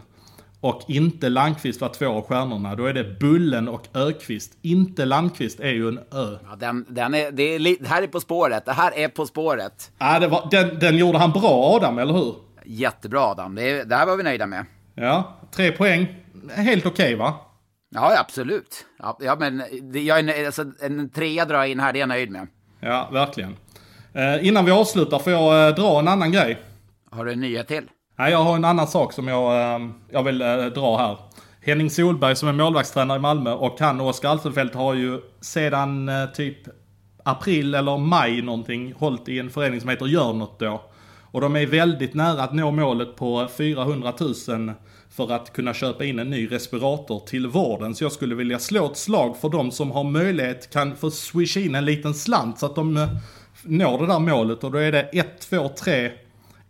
[0.61, 2.75] Och inte Landqvist var två av stjärnorna.
[2.75, 4.59] Då är det Bullen och Ökvist.
[4.63, 6.39] Inte Landqvist är ju en ö.
[6.51, 8.65] ja den, den är, det, är, det här är På spåret.
[8.65, 9.91] Det här är På spåret.
[9.99, 12.35] Ah, det var, den, den gjorde han bra Adam, eller hur?
[12.65, 13.55] Jättebra Adam.
[13.55, 14.67] Det, det här var vi nöjda med.
[14.95, 16.07] Ja, tre poäng.
[16.55, 17.35] Helt okej va?
[17.91, 18.87] Ja, ja, absolut.
[18.99, 22.01] Ja, ja, men det, jag är, alltså, en trea drar jag in här, det är
[22.01, 22.47] jag nöjd med.
[22.81, 23.57] Ja, verkligen.
[24.13, 26.59] Eh, innan vi avslutar får jag eh, dra en annan grej.
[27.11, 27.85] Har du en nyhet till?
[28.19, 31.17] Nej, jag har en annan sak som jag, ehm, jag vill eh, dra här.
[31.61, 36.09] Henning Solberg som är målvaktstränare i Malmö och han och Oskar Alsenfelt har ju sedan
[36.09, 36.57] eh, typ
[37.23, 40.83] april eller maj någonting hållit i en förening som heter Gör något då.
[41.23, 44.13] Och de är väldigt nära att nå målet på 400
[44.49, 44.73] 000
[45.11, 47.95] för att kunna köpa in en ny respirator till vården.
[47.95, 51.61] Så jag skulle vilja slå ett slag för de som har möjlighet kan få swisha
[51.61, 53.09] in en liten slant så att de eh,
[53.63, 54.65] når det där målet.
[54.65, 56.11] Och då är det 1, 2, 3,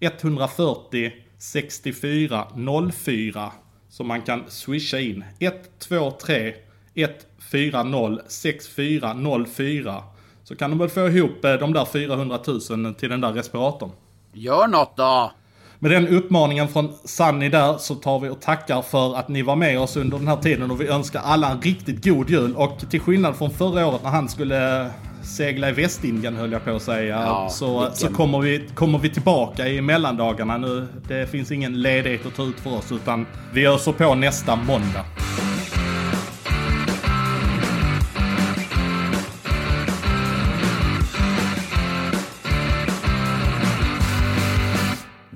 [0.00, 3.52] 140, 6404
[3.88, 5.24] som man kan swisha in.
[5.38, 6.54] 1, 2, 3,
[6.94, 10.02] 140 6404.
[10.44, 12.38] Så kan de väl få ihop eh, de där 400
[12.70, 13.90] 000 till den där respiratorn.
[14.32, 15.32] Gör något då!
[15.78, 19.56] Med den uppmaningen från Sunny där så tar vi och tackar för att ni var
[19.56, 22.54] med oss under den här tiden och vi önskar alla en riktigt god jul.
[22.56, 24.90] Och till skillnad från förra året när han skulle
[25.22, 27.20] segla i Västindien höll jag på att säga.
[27.20, 30.88] Ja, så vilken- så kommer, vi, kommer vi tillbaka i mellandagarna nu.
[31.08, 35.04] Det finns ingen ledighet att ta ut för oss utan vi öser på nästa måndag.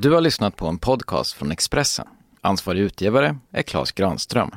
[0.03, 2.07] Du har lyssnat på en podcast från Expressen.
[2.41, 4.51] Ansvarig utgivare är Klas Granström.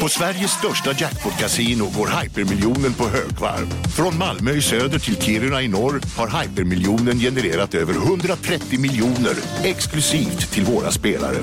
[0.00, 3.66] På Sveriges största jackpot-kasino går hypermiljonen på högvarv.
[3.96, 10.52] Från Malmö i söder till Kiruna i norr har hypermiljonen genererat över 130 miljoner exklusivt
[10.52, 11.38] till våra spelare.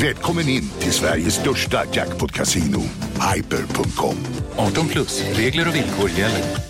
[0.00, 2.82] Välkommen in till Sveriges största jackpot-kasino,
[3.34, 4.16] hyper.com.
[4.56, 6.69] 18 plus, regler och villkor gäller.